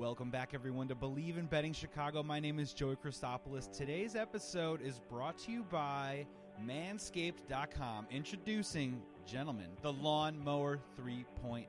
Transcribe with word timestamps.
Welcome 0.00 0.30
back, 0.30 0.52
everyone, 0.54 0.88
to 0.88 0.94
Bleav 0.94 1.36
in 1.36 1.44
Betting 1.44 1.74
Chicago. 1.74 2.22
My 2.22 2.40
name 2.40 2.58
is 2.58 2.72
Joey 2.72 2.96
Christopoulos. 2.96 3.70
Today's 3.70 4.16
episode 4.16 4.80
is 4.80 4.98
brought 5.10 5.36
to 5.40 5.52
you 5.52 5.62
by 5.64 6.24
Manscaped.com. 6.66 8.06
Introducing, 8.10 9.02
gentlemen, 9.26 9.66
the 9.82 9.92
Lawnmower 9.92 10.80
3.0. 10.98 11.66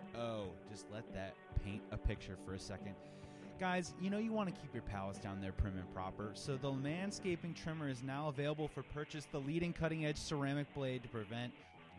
Just 0.71 0.85
let 0.93 1.13
that 1.13 1.35
paint 1.61 1.81
a 1.91 1.97
picture 1.97 2.37
for 2.45 2.53
a 2.53 2.59
second. 2.59 2.95
Guys, 3.59 3.93
you 3.99 4.09
know 4.09 4.17
you 4.17 4.31
want 4.31 4.47
to 4.47 4.61
keep 4.61 4.73
your 4.73 4.83
palace 4.83 5.17
down 5.17 5.41
there 5.41 5.51
prim 5.51 5.73
and 5.77 5.93
proper, 5.93 6.31
so 6.33 6.55
the 6.55 6.71
manscaping 6.71 7.53
trimmer 7.53 7.89
is 7.89 8.01
now 8.01 8.29
available 8.29 8.69
for 8.69 8.81
purchase. 8.81 9.27
The 9.29 9.41
leading 9.41 9.73
cutting 9.73 10.05
edge 10.05 10.15
ceramic 10.15 10.73
blade 10.73 11.03
to 11.03 11.09
prevent 11.09 11.51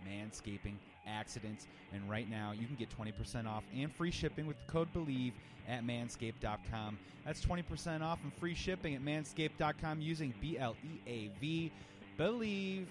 manscaping 0.09 0.75
accidents. 1.07 1.67
And 1.93 2.09
right 2.09 2.29
now, 2.31 2.53
you 2.53 2.67
can 2.67 2.77
get 2.77 2.89
20% 2.97 3.47
off 3.47 3.65
and 3.77 3.93
free 3.95 4.11
shipping 4.11 4.47
with 4.47 4.57
the 4.67 4.73
code 4.73 4.89
BLEAV 4.95 5.33
at 5.69 5.85
manscaped.com. 5.85 6.99
That's 7.25 7.45
20% 7.45 8.03
off 8.03 8.19
and 8.23 8.33
free 8.35 8.55
shipping 8.55 8.95
at 8.95 9.03
manscaped.com 9.03 10.01
using 10.01 10.35
B 10.41 10.59
L 10.59 10.77
E 10.85 11.01
A 11.07 11.31
V. 11.41 11.73
Bleav. 12.19 12.87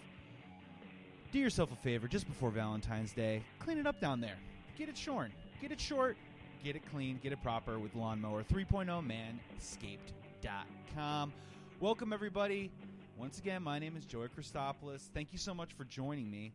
Do 1.31 1.39
yourself 1.39 1.71
a 1.71 1.75
favor 1.77 2.07
just 2.07 2.27
before 2.27 2.49
Valentine's 2.51 3.13
Day. 3.13 3.43
Clean 3.59 3.77
it 3.77 3.87
up 3.87 4.01
down 4.01 4.19
there. 4.19 4.35
Get 4.77 4.89
it 4.89 4.97
shorn. 4.97 5.31
Get 5.61 5.71
it 5.71 5.79
short. 5.79 6.17
Get 6.63 6.75
it 6.75 6.81
clean. 6.91 7.19
Get 7.23 7.31
it 7.31 7.41
proper 7.41 7.79
with 7.79 7.95
Lawnmower 7.95 8.43
3.0 8.43 8.87
manscaped.com. 9.57 11.33
Welcome, 11.79 12.13
everybody. 12.13 12.71
Once 13.17 13.39
again, 13.39 13.63
my 13.63 13.79
name 13.79 13.95
is 13.95 14.05
Joey 14.05 14.27
Christopoulos. 14.27 15.09
Thank 15.13 15.31
you 15.31 15.37
so 15.37 15.53
much 15.53 15.73
for 15.73 15.85
joining 15.85 16.29
me 16.29 16.51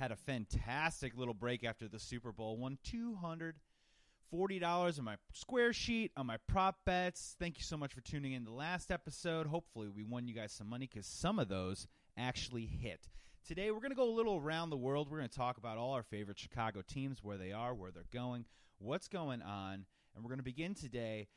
had 0.00 0.10
a 0.10 0.16
fantastic 0.16 1.14
little 1.14 1.34
break 1.34 1.62
after 1.62 1.86
the 1.86 1.98
Super 1.98 2.32
Bowl. 2.32 2.56
Won 2.56 2.78
two 2.82 3.16
hundred 3.16 3.56
forty 4.30 4.58
dollars 4.58 4.98
on 4.98 5.04
my 5.04 5.16
square 5.34 5.74
sheet 5.74 6.10
on 6.16 6.24
my 6.24 6.38
prop 6.48 6.76
bets. 6.86 7.36
Thank 7.38 7.58
you 7.58 7.64
so 7.64 7.76
much 7.76 7.92
for 7.92 8.00
tuning 8.00 8.32
in 8.32 8.44
the 8.44 8.50
last 8.50 8.90
episode. 8.90 9.46
Hopefully, 9.46 9.88
we 9.94 10.02
won 10.02 10.26
you 10.26 10.34
guys 10.34 10.52
some 10.52 10.70
money 10.70 10.88
because 10.90 11.06
some 11.06 11.38
of 11.38 11.48
those 11.48 11.86
actually 12.16 12.64
hit. 12.64 13.10
Today, 13.46 13.70
we're 13.70 13.80
going 13.80 13.90
to 13.90 13.96
go 13.96 14.08
a 14.08 14.16
little 14.16 14.38
around 14.38 14.70
the 14.70 14.76
world. 14.78 15.10
We're 15.10 15.18
going 15.18 15.28
to 15.28 15.36
talk 15.36 15.58
about 15.58 15.76
all 15.76 15.92
our 15.92 16.02
favorite 16.02 16.38
Chicago 16.38 16.80
teams, 16.80 17.22
where 17.22 17.36
they 17.36 17.52
are, 17.52 17.74
where 17.74 17.90
they're 17.90 18.04
going, 18.10 18.46
what's 18.78 19.06
going 19.06 19.42
on, 19.42 19.84
and 20.14 20.24
we're 20.24 20.30
going 20.30 20.38
to 20.38 20.42
begin 20.42 20.74
today 20.74 21.28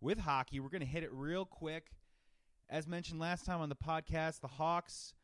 with 0.00 0.18
hockey. 0.18 0.58
We're 0.58 0.68
going 0.68 0.80
to 0.80 0.86
hit 0.86 1.04
it 1.04 1.12
real 1.12 1.44
quick. 1.44 1.92
As 2.68 2.88
mentioned 2.88 3.20
last 3.20 3.46
time 3.46 3.60
on 3.60 3.68
the 3.68 3.76
podcast, 3.76 4.40
the 4.40 4.48
Hawks 4.48 5.14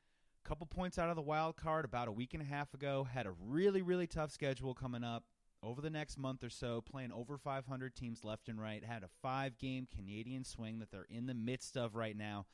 couple 0.47 0.67
points 0.67 0.97
out 0.97 1.11
of 1.11 1.17
the 1.17 1.23
wild 1.23 1.57
card 1.57 1.85
about 1.85 2.07
a 2.07 2.13
week 2.13 2.33
and 2.33 2.43
a 2.43 2.47
half 2.47 2.73
ago. 2.73 3.09
Had 3.13 3.27
a 3.27 3.33
really, 3.45 3.83
really 3.83 4.07
tough 4.07 4.31
schedule 4.31 4.75
coming 4.75 5.03
up 5.03 5.25
over 5.61 5.81
the 5.81 5.91
next 5.91 6.19
month 6.19 6.45
or 6.45 6.51
so, 6.51 6.81
playing 6.81 7.11
over 7.11 7.37
500 7.37 7.97
teams 7.97 8.23
left 8.23 8.49
and 8.49 8.61
right. 8.61 8.85
Had 8.85 9.03
a 9.03 9.09
five 9.21 9.59
game 9.59 9.89
Canadian 9.93 10.45
swing 10.45 10.79
that 10.79 10.93
they're 10.93 11.09
in 11.11 11.27
the 11.27 11.35
midst 11.35 11.77
of 11.77 11.97
right 11.97 12.17
now. 12.17 12.47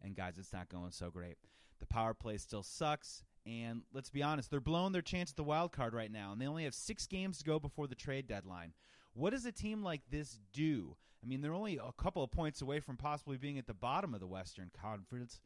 And 0.00 0.14
guys, 0.14 0.34
it's 0.38 0.52
not 0.52 0.68
going 0.68 0.92
so 0.92 1.10
great. 1.10 1.36
The 1.80 1.86
power 1.86 2.14
play 2.14 2.38
still 2.38 2.62
sucks. 2.62 3.24
And 3.44 3.82
let's 3.92 4.10
be 4.10 4.22
honest, 4.22 4.48
they're 4.48 4.60
blowing 4.60 4.92
their 4.92 5.02
chance 5.02 5.30
at 5.30 5.36
the 5.36 5.42
wild 5.42 5.72
card 5.72 5.94
right 5.94 6.12
now, 6.12 6.30
and 6.30 6.40
they 6.40 6.46
only 6.46 6.62
have 6.62 6.74
six 6.74 7.08
games 7.08 7.38
to 7.38 7.44
go 7.44 7.58
before 7.58 7.88
the 7.88 7.96
trade 7.96 8.28
deadline. 8.28 8.72
What 9.14 9.30
does 9.30 9.46
a 9.46 9.52
team 9.52 9.82
like 9.82 10.02
this 10.08 10.38
do? 10.52 10.96
I 11.24 11.26
mean, 11.26 11.40
they're 11.40 11.54
only 11.54 11.76
a 11.76 11.92
couple 12.00 12.22
of 12.22 12.30
points 12.30 12.62
away 12.62 12.78
from 12.78 12.96
possibly 12.96 13.36
being 13.36 13.58
at 13.58 13.66
the 13.66 13.74
bottom 13.74 14.14
of 14.14 14.20
the 14.20 14.28
Western 14.28 14.70
Conference. 14.80 15.40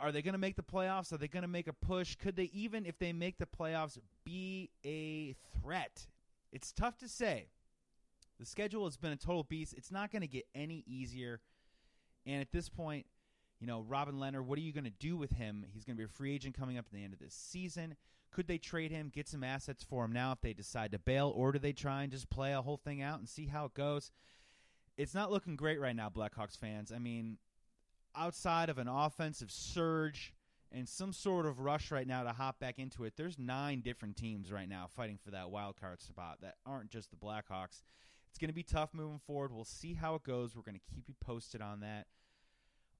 Are 0.00 0.12
they 0.12 0.22
going 0.22 0.32
to 0.32 0.38
make 0.38 0.56
the 0.56 0.62
playoffs? 0.62 1.12
Are 1.12 1.18
they 1.18 1.28
going 1.28 1.42
to 1.42 1.48
make 1.48 1.68
a 1.68 1.72
push? 1.72 2.16
Could 2.16 2.36
they 2.36 2.50
even, 2.52 2.86
if 2.86 2.98
they 2.98 3.12
make 3.12 3.38
the 3.38 3.46
playoffs, 3.46 3.98
be 4.24 4.70
a 4.84 5.36
threat? 5.60 6.06
It's 6.52 6.72
tough 6.72 6.98
to 6.98 7.08
say. 7.08 7.48
The 8.38 8.46
schedule 8.46 8.86
has 8.86 8.96
been 8.96 9.12
a 9.12 9.16
total 9.16 9.44
beast. 9.44 9.74
It's 9.76 9.92
not 9.92 10.10
going 10.10 10.22
to 10.22 10.28
get 10.28 10.46
any 10.54 10.82
easier. 10.86 11.40
And 12.24 12.40
at 12.40 12.52
this 12.52 12.68
point, 12.68 13.06
you 13.60 13.66
know, 13.66 13.84
Robin 13.86 14.14
Lehner, 14.14 14.42
what 14.42 14.58
are 14.58 14.62
you 14.62 14.72
going 14.72 14.84
to 14.84 14.90
do 14.90 15.16
with 15.16 15.32
him? 15.32 15.66
He's 15.70 15.84
going 15.84 15.96
to 15.96 16.00
be 16.00 16.04
a 16.04 16.08
free 16.08 16.34
agent 16.34 16.56
coming 16.58 16.78
up 16.78 16.86
at 16.86 16.92
the 16.92 17.04
end 17.04 17.12
of 17.12 17.18
this 17.18 17.34
season. 17.34 17.96
Could 18.32 18.46
they 18.46 18.58
trade 18.58 18.90
him, 18.90 19.10
get 19.12 19.28
some 19.28 19.44
assets 19.44 19.84
for 19.84 20.04
him 20.04 20.12
now 20.12 20.32
if 20.32 20.40
they 20.40 20.54
decide 20.54 20.92
to 20.92 20.98
bail, 20.98 21.32
or 21.34 21.52
do 21.52 21.58
they 21.58 21.72
try 21.72 22.02
and 22.02 22.12
just 22.12 22.30
play 22.30 22.54
a 22.54 22.62
whole 22.62 22.78
thing 22.78 23.02
out 23.02 23.18
and 23.18 23.28
see 23.28 23.46
how 23.46 23.66
it 23.66 23.74
goes? 23.74 24.10
It's 24.96 25.14
not 25.14 25.30
looking 25.30 25.56
great 25.56 25.80
right 25.80 25.96
now, 25.96 26.08
Blackhawks 26.08 26.56
fans. 26.56 26.92
I 26.94 26.98
mean, 26.98 27.38
outside 28.16 28.68
of 28.68 28.78
an 28.78 28.88
offensive 28.88 29.50
surge 29.50 30.32
and 30.72 30.88
some 30.88 31.12
sort 31.12 31.46
of 31.46 31.60
rush 31.60 31.90
right 31.90 32.06
now 32.06 32.22
to 32.22 32.30
hop 32.30 32.60
back 32.60 32.78
into 32.78 33.04
it, 33.04 33.14
there's 33.16 33.38
nine 33.38 33.80
different 33.80 34.16
teams 34.16 34.52
right 34.52 34.68
now 34.68 34.86
fighting 34.94 35.18
for 35.22 35.30
that 35.32 35.50
wild 35.50 35.76
card 35.80 36.00
spot 36.00 36.38
that 36.42 36.56
aren't 36.64 36.90
just 36.90 37.10
the 37.10 37.16
Blackhawks. 37.16 37.82
It's 38.30 38.38
going 38.38 38.48
to 38.48 38.54
be 38.54 38.62
tough 38.62 38.90
moving 38.92 39.20
forward. 39.26 39.52
We'll 39.52 39.64
see 39.64 39.94
how 39.94 40.14
it 40.14 40.22
goes. 40.22 40.54
We're 40.54 40.62
going 40.62 40.78
to 40.78 40.94
keep 40.94 41.08
you 41.08 41.14
posted 41.20 41.60
on 41.60 41.80
that. 41.80 42.06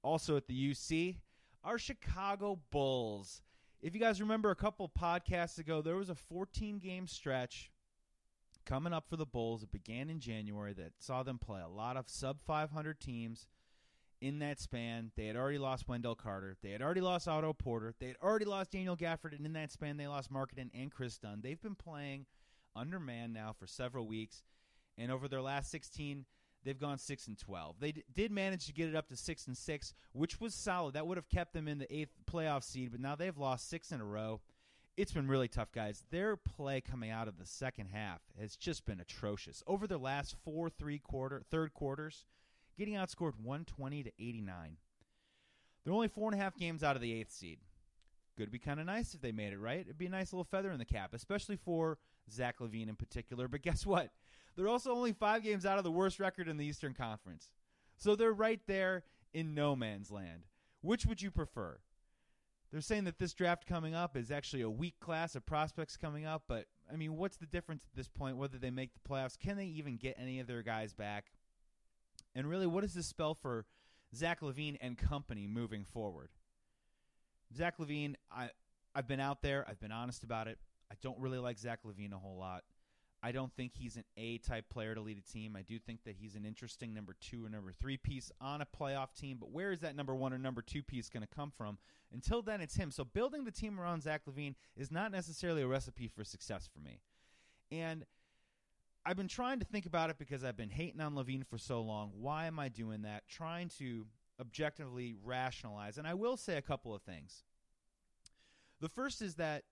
Also 0.03 0.35
at 0.35 0.47
the 0.47 0.71
UC, 0.71 1.17
our 1.63 1.77
Chicago 1.77 2.59
Bulls. 2.71 3.41
If 3.81 3.93
you 3.93 4.01
guys 4.01 4.21
remember 4.21 4.51
a 4.51 4.55
couple 4.55 4.89
podcasts 4.89 5.57
ago, 5.57 5.81
there 5.81 5.95
was 5.95 6.09
a 6.09 6.15
14 6.15 6.79
game 6.79 7.07
stretch 7.07 7.71
coming 8.65 8.93
up 8.93 9.07
for 9.09 9.15
the 9.15 9.25
Bulls. 9.25 9.63
It 9.63 9.71
began 9.71 10.09
in 10.09 10.19
January 10.19 10.73
that 10.73 10.93
saw 10.99 11.23
them 11.23 11.39
play 11.39 11.61
a 11.61 11.69
lot 11.69 11.97
of 11.97 12.09
sub 12.09 12.41
500 12.45 12.99
teams 12.99 13.47
in 14.21 14.39
that 14.39 14.59
span. 14.59 15.11
They 15.17 15.25
had 15.25 15.35
already 15.35 15.57
lost 15.57 15.87
Wendell 15.87 16.15
Carter. 16.15 16.55
They 16.61 16.71
had 16.71 16.81
already 16.81 17.01
lost 17.01 17.27
Otto 17.27 17.53
Porter. 17.53 17.93
They 17.99 18.07
had 18.07 18.17
already 18.21 18.45
lost 18.45 18.71
Daniel 18.71 18.95
Gafford. 18.95 19.35
And 19.35 19.45
in 19.45 19.53
that 19.53 19.71
span, 19.71 19.97
they 19.97 20.07
lost 20.07 20.31
Markkanen 20.31 20.69
and 20.73 20.91
Kris 20.91 21.17
Dunn. 21.17 21.41
They've 21.41 21.61
been 21.61 21.75
playing 21.75 22.27
under 22.75 22.99
man 22.99 23.33
now 23.33 23.53
for 23.57 23.67
several 23.67 24.07
weeks. 24.07 24.43
And 24.97 25.11
over 25.11 25.27
their 25.27 25.41
last 25.41 25.71
16, 25.71 26.25
they've 26.63 26.79
gone 26.79 26.99
6 26.99 27.27
and 27.27 27.37
12. 27.37 27.77
They 27.79 27.91
d- 27.91 28.03
did 28.13 28.31
manage 28.31 28.67
to 28.67 28.73
get 28.73 28.87
it 28.89 28.95
up 28.95 29.09
to 29.09 29.17
6 29.17 29.47
and 29.47 29.57
6, 29.57 29.93
which 30.13 30.39
was 30.39 30.53
solid. 30.53 30.93
That 30.93 31.07
would 31.07 31.17
have 31.17 31.29
kept 31.29 31.53
them 31.53 31.67
in 31.67 31.79
the 31.79 31.93
eighth 31.93 32.13
playoff 32.31 32.63
seed. 32.63 32.91
But 32.91 33.01
now 33.01 33.15
they've 33.15 33.37
lost 33.37 33.69
six 33.69 33.91
in 33.91 33.99
a 33.99 34.05
row. 34.05 34.41
It's 34.97 35.13
been 35.13 35.27
really 35.27 35.47
tough, 35.47 35.71
guys. 35.71 36.03
Their 36.11 36.35
play 36.35 36.81
coming 36.81 37.09
out 37.09 37.27
of 37.27 37.39
the 37.39 37.45
second 37.45 37.87
half 37.87 38.19
has 38.39 38.55
just 38.55 38.85
been 38.85 38.99
atrocious. 38.99 39.63
Over 39.65 39.87
their 39.87 39.97
last 39.97 40.35
four, 40.43 40.69
three 40.69 40.99
quarter, 40.99 41.41
third 41.49 41.73
quarters, 41.73 42.25
getting 42.81 42.95
outscored 42.95 43.33
120 43.43 44.01
to 44.01 44.11
89. 44.19 44.77
They're 45.83 45.93
only 45.93 46.07
four 46.07 46.31
and 46.31 46.39
a 46.39 46.43
half 46.43 46.57
games 46.57 46.81
out 46.81 46.95
of 46.95 47.01
the 47.03 47.13
eighth 47.13 47.31
seed. 47.31 47.59
Could 48.35 48.51
be 48.51 48.57
kind 48.57 48.79
of 48.79 48.87
nice 48.87 49.13
if 49.13 49.21
they 49.21 49.31
made 49.31 49.53
it 49.53 49.59
right. 49.59 49.81
It'd 49.81 49.99
be 49.99 50.07
a 50.07 50.09
nice 50.09 50.33
little 50.33 50.43
feather 50.45 50.71
in 50.71 50.79
the 50.79 50.85
cap, 50.85 51.13
especially 51.13 51.57
for 51.57 51.99
Zach 52.31 52.57
LaVine 52.59 52.89
in 52.89 52.95
particular. 52.95 53.47
But 53.47 53.61
guess 53.61 53.85
what? 53.85 54.09
They're 54.55 54.67
also 54.67 54.93
only 54.93 55.13
five 55.13 55.43
games 55.43 55.63
out 55.63 55.77
of 55.77 55.83
the 55.83 55.91
worst 55.91 56.19
record 56.19 56.47
in 56.47 56.57
the 56.57 56.65
Eastern 56.65 56.95
Conference. 56.95 57.51
So 57.97 58.15
they're 58.15 58.33
right 58.33 58.61
there 58.65 59.03
in 59.31 59.53
no 59.53 59.75
man's 59.75 60.09
land. 60.09 60.47
Which 60.81 61.05
would 61.05 61.21
you 61.21 61.29
prefer? 61.29 61.77
They're 62.71 62.81
saying 62.81 63.03
that 63.03 63.19
this 63.19 63.35
draft 63.35 63.67
coming 63.67 63.93
up 63.93 64.17
is 64.17 64.31
actually 64.31 64.63
a 64.63 64.69
weak 64.71 64.99
class 64.99 65.35
of 65.35 65.45
prospects 65.45 65.97
coming 65.97 66.25
up, 66.25 66.45
but 66.47 66.65
I 66.91 66.95
mean, 66.95 67.15
what's 67.15 67.37
the 67.37 67.45
difference 67.45 67.83
at 67.83 67.95
this 67.95 68.07
point 68.07 68.37
whether 68.37 68.57
they 68.57 68.71
make 68.71 68.91
the 68.95 69.07
playoffs? 69.07 69.37
Can 69.37 69.55
they 69.55 69.65
even 69.65 69.97
get 69.97 70.17
any 70.19 70.39
of 70.39 70.47
their 70.47 70.63
guys 70.63 70.93
back? 70.93 71.25
And 72.35 72.49
really, 72.49 72.67
what 72.67 72.81
does 72.81 72.93
this 72.93 73.07
spell 73.07 73.33
for 73.33 73.65
Zach 74.15 74.41
LaVine 74.41 74.77
and 74.81 74.97
company 74.97 75.47
moving 75.47 75.85
forward? 75.85 76.29
Zach 77.55 77.77
LaVine, 77.77 78.15
I 78.31 78.49
I've 78.93 79.07
been 79.07 79.19
out 79.19 79.41
there. 79.41 79.65
I've 79.69 79.79
been 79.79 79.91
honest 79.91 80.23
about 80.23 80.47
it. 80.47 80.57
I 80.91 80.95
don't 81.01 81.19
really 81.19 81.39
like 81.39 81.57
Zach 81.57 81.79
LaVine 81.85 82.13
a 82.13 82.17
whole 82.17 82.37
lot. 82.37 82.63
I 83.23 83.31
don't 83.31 83.53
think 83.53 83.73
he's 83.75 83.97
an 83.97 84.03
A 84.17 84.39
type 84.39 84.67
player 84.69 84.95
to 84.95 85.01
lead 85.01 85.17
a 85.17 85.31
team. 85.31 85.55
I 85.55 85.61
do 85.61 85.77
think 85.77 86.03
that 86.05 86.15
he's 86.19 86.35
an 86.35 86.43
interesting 86.43 86.93
number 86.93 87.15
two 87.21 87.45
or 87.45 87.49
number 87.49 87.71
three 87.71 87.97
piece 87.97 88.31
on 88.41 88.61
a 88.61 88.65
playoff 88.65 89.13
team, 89.13 89.37
but 89.39 89.51
where 89.51 89.71
is 89.71 89.81
that 89.81 89.95
number 89.95 90.15
one 90.15 90.33
or 90.33 90.39
number 90.39 90.61
two 90.61 90.81
piece 90.81 91.07
going 91.07 91.21
to 91.21 91.35
come 91.35 91.51
from? 91.55 91.77
Until 92.11 92.41
then, 92.41 92.61
it's 92.61 92.75
him. 92.75 92.89
So 92.89 93.05
building 93.05 93.45
the 93.45 93.51
team 93.51 93.79
around 93.79 94.01
Zach 94.01 94.23
LaVine 94.27 94.55
is 94.75 94.91
not 94.91 95.11
necessarily 95.11 95.61
a 95.61 95.67
recipe 95.67 96.07
for 96.07 96.23
success 96.23 96.67
for 96.73 96.79
me. 96.79 96.99
And 97.71 98.05
I've 99.05 99.17
been 99.17 99.27
trying 99.27 99.59
to 99.59 99.65
think 99.65 99.85
about 99.85 100.09
it 100.09 100.17
because 100.19 100.43
I've 100.43 100.57
been 100.57 100.69
hating 100.69 101.01
on 101.01 101.15
LaVine 101.15 101.45
for 101.45 101.57
so 101.57 101.81
long. 101.81 102.11
Why 102.19 102.45
am 102.45 102.59
I 102.59 102.69
doing 102.69 103.01
that? 103.01 103.27
Trying 103.27 103.69
to 103.79 104.05
objectively 104.39 105.15
rationalize. 105.23 105.97
And 105.97 106.07
I 106.07 106.13
will 106.13 106.37
say 106.37 106.57
a 106.57 106.61
couple 106.61 106.93
of 106.93 107.01
things. 107.01 107.43
The 108.79 108.89
first 108.89 109.21
is 109.21 109.35
that 109.35 109.63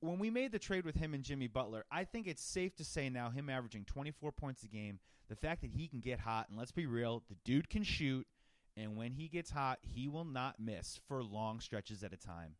when 0.00 0.18
we 0.18 0.30
made 0.30 0.52
the 0.52 0.58
trade 0.58 0.84
with 0.84 0.96
him 0.96 1.14
and 1.14 1.24
Jimmy 1.24 1.46
Butler, 1.46 1.84
I 1.90 2.04
think 2.04 2.26
it's 2.26 2.42
safe 2.42 2.74
to 2.76 2.84
say 2.84 3.08
now, 3.08 3.30
him 3.30 3.48
averaging 3.50 3.84
24 3.84 4.32
points 4.32 4.62
a 4.62 4.68
game, 4.68 4.98
the 5.28 5.36
fact 5.36 5.62
that 5.62 5.70
he 5.70 5.88
can 5.88 6.00
get 6.00 6.20
hot, 6.20 6.48
and 6.48 6.58
let's 6.58 6.72
be 6.72 6.86
real, 6.86 7.22
the 7.28 7.36
dude 7.44 7.70
can 7.70 7.82
shoot, 7.82 8.26
and 8.76 8.96
when 8.96 9.12
he 9.12 9.28
gets 9.28 9.50
hot, 9.50 9.78
he 9.82 10.08
will 10.08 10.24
not 10.24 10.60
miss 10.60 11.00
for 11.08 11.22
long 11.22 11.60
stretches 11.60 12.02
at 12.02 12.12
a 12.12 12.16
time. 12.16 12.56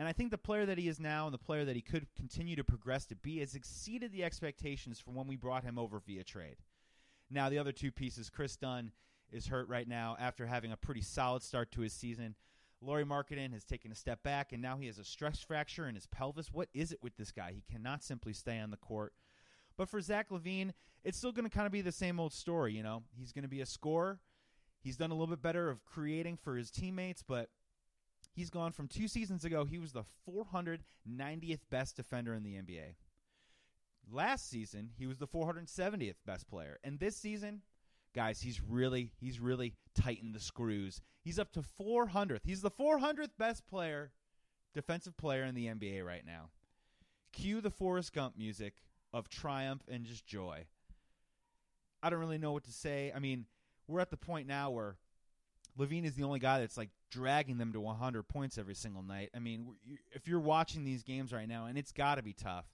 And 0.00 0.08
I 0.08 0.14
think 0.14 0.30
the 0.30 0.38
player 0.38 0.64
that 0.64 0.78
he 0.78 0.88
is 0.88 0.98
now 0.98 1.26
and 1.26 1.34
the 1.34 1.36
player 1.36 1.66
that 1.66 1.76
he 1.76 1.82
could 1.82 2.06
continue 2.16 2.56
to 2.56 2.64
progress 2.64 3.04
to 3.04 3.16
be 3.16 3.40
has 3.40 3.54
exceeded 3.54 4.12
the 4.12 4.24
expectations 4.24 4.98
from 4.98 5.14
when 5.14 5.26
we 5.26 5.36
brought 5.36 5.62
him 5.62 5.78
over 5.78 6.00
via 6.00 6.24
trade. 6.24 6.56
Now, 7.28 7.50
the 7.50 7.58
other 7.58 7.70
two 7.70 7.92
pieces, 7.92 8.30
Kris 8.30 8.56
Dunn 8.56 8.92
is 9.30 9.48
hurt 9.48 9.68
right 9.68 9.86
now 9.86 10.16
after 10.18 10.46
having 10.46 10.72
a 10.72 10.76
pretty 10.78 11.02
solid 11.02 11.42
start 11.42 11.70
to 11.72 11.82
his 11.82 11.92
season. 11.92 12.34
Lauri 12.80 13.04
Markkanen 13.04 13.52
has 13.52 13.62
taken 13.62 13.92
a 13.92 13.94
step 13.94 14.22
back, 14.22 14.54
and 14.54 14.62
now 14.62 14.78
he 14.78 14.86
has 14.86 14.98
a 14.98 15.04
stress 15.04 15.42
fracture 15.42 15.86
in 15.86 15.96
his 15.96 16.06
pelvis. 16.06 16.50
What 16.50 16.70
is 16.72 16.92
it 16.92 17.02
with 17.02 17.18
this 17.18 17.30
guy? 17.30 17.52
He 17.54 17.62
cannot 17.70 18.02
simply 18.02 18.32
stay 18.32 18.58
on 18.58 18.70
the 18.70 18.78
court. 18.78 19.12
But 19.76 19.90
for 19.90 20.00
Zach 20.00 20.30
LaVine, 20.30 20.72
it's 21.04 21.18
still 21.18 21.32
going 21.32 21.44
to 21.44 21.54
kind 21.54 21.66
of 21.66 21.72
be 21.72 21.82
the 21.82 21.92
same 21.92 22.18
old 22.18 22.32
story. 22.32 22.72
You 22.72 22.82
know, 22.82 23.02
he's 23.18 23.32
going 23.32 23.42
to 23.42 23.48
be 23.48 23.60
a 23.60 23.66
scorer. 23.66 24.18
He's 24.82 24.96
done 24.96 25.10
a 25.10 25.14
little 25.14 25.26
bit 25.26 25.42
better 25.42 25.68
of 25.68 25.84
creating 25.84 26.38
for 26.38 26.56
his 26.56 26.70
teammates, 26.70 27.22
but 27.22 27.50
he's 28.32 28.50
gone 28.50 28.72
from 28.72 28.88
two 28.88 29.08
seasons 29.08 29.44
ago. 29.44 29.64
He 29.64 29.78
was 29.78 29.92
the 29.92 30.04
490th 30.28 31.60
best 31.70 31.96
defender 31.96 32.34
in 32.34 32.42
the 32.42 32.54
NBA. 32.54 32.94
Last 34.10 34.48
season, 34.48 34.90
he 34.96 35.06
was 35.06 35.18
the 35.18 35.28
470th 35.28 36.16
best 36.26 36.48
player, 36.48 36.78
and 36.82 36.98
this 36.98 37.16
season, 37.16 37.62
guys, 38.14 38.40
he's 38.40 38.60
really 38.60 39.12
he's 39.20 39.38
really 39.38 39.74
tightened 39.94 40.34
the 40.34 40.40
screws. 40.40 41.00
He's 41.22 41.38
up 41.38 41.52
to 41.52 41.62
400th. 41.80 42.40
He's 42.44 42.62
the 42.62 42.70
400th 42.70 43.36
best 43.38 43.66
player, 43.66 44.10
defensive 44.74 45.16
player 45.16 45.44
in 45.44 45.54
the 45.54 45.66
NBA 45.66 46.04
right 46.04 46.24
now. 46.26 46.50
Cue 47.32 47.60
the 47.60 47.70
Forrest 47.70 48.12
Gump 48.12 48.36
music 48.36 48.74
of 49.12 49.28
triumph 49.28 49.82
and 49.88 50.04
just 50.04 50.26
joy. 50.26 50.64
I 52.02 52.10
don't 52.10 52.20
really 52.20 52.38
know 52.38 52.52
what 52.52 52.64
to 52.64 52.72
say. 52.72 53.12
I 53.14 53.18
mean, 53.18 53.46
we're 53.86 54.00
at 54.00 54.10
the 54.10 54.16
point 54.16 54.48
now 54.48 54.70
where 54.70 54.96
LaVine 55.78 56.04
is 56.04 56.14
the 56.14 56.24
only 56.24 56.38
guy 56.38 56.60
that's 56.60 56.76
like 56.76 56.90
dragging 57.10 57.58
them 57.58 57.72
to 57.72 57.80
100 57.80 58.22
points 58.24 58.58
every 58.58 58.74
single 58.74 59.02
night. 59.02 59.30
I 59.34 59.38
mean, 59.38 59.74
if 60.12 60.28
you're 60.28 60.40
watching 60.40 60.84
these 60.84 61.02
games 61.02 61.32
right 61.32 61.48
now, 61.48 61.66
and 61.66 61.78
it's 61.78 61.92
got 61.92 62.16
to 62.16 62.22
be 62.22 62.32
tough, 62.32 62.66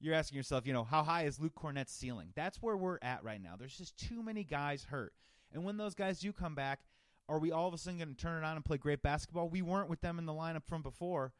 you're 0.00 0.14
asking 0.14 0.36
yourself, 0.36 0.66
you 0.66 0.72
know, 0.72 0.84
how 0.84 1.02
high 1.02 1.24
is 1.24 1.38
Luke 1.38 1.54
Kornet's 1.54 1.92
ceiling? 1.92 2.28
That's 2.34 2.60
where 2.60 2.76
we're 2.76 2.98
at 3.02 3.22
right 3.22 3.42
now. 3.42 3.54
There's 3.58 3.76
just 3.76 3.96
too 3.96 4.22
many 4.22 4.42
guys 4.42 4.84
hurt. 4.84 5.12
And 5.52 5.64
when 5.64 5.76
those 5.76 5.94
guys 5.94 6.18
do 6.18 6.32
come 6.32 6.54
back, 6.54 6.80
are 7.28 7.38
we 7.38 7.52
all 7.52 7.68
of 7.68 7.74
a 7.74 7.78
sudden 7.78 7.98
going 7.98 8.14
to 8.14 8.20
turn 8.20 8.42
it 8.42 8.46
on 8.46 8.56
and 8.56 8.64
play 8.64 8.78
great 8.78 9.02
basketball? 9.02 9.48
We 9.48 9.62
weren't 9.62 9.88
with 9.88 10.00
them 10.00 10.18
in 10.18 10.26
the 10.26 10.32
lineup 10.32 10.64
from 10.66 10.82
before. 10.82 11.32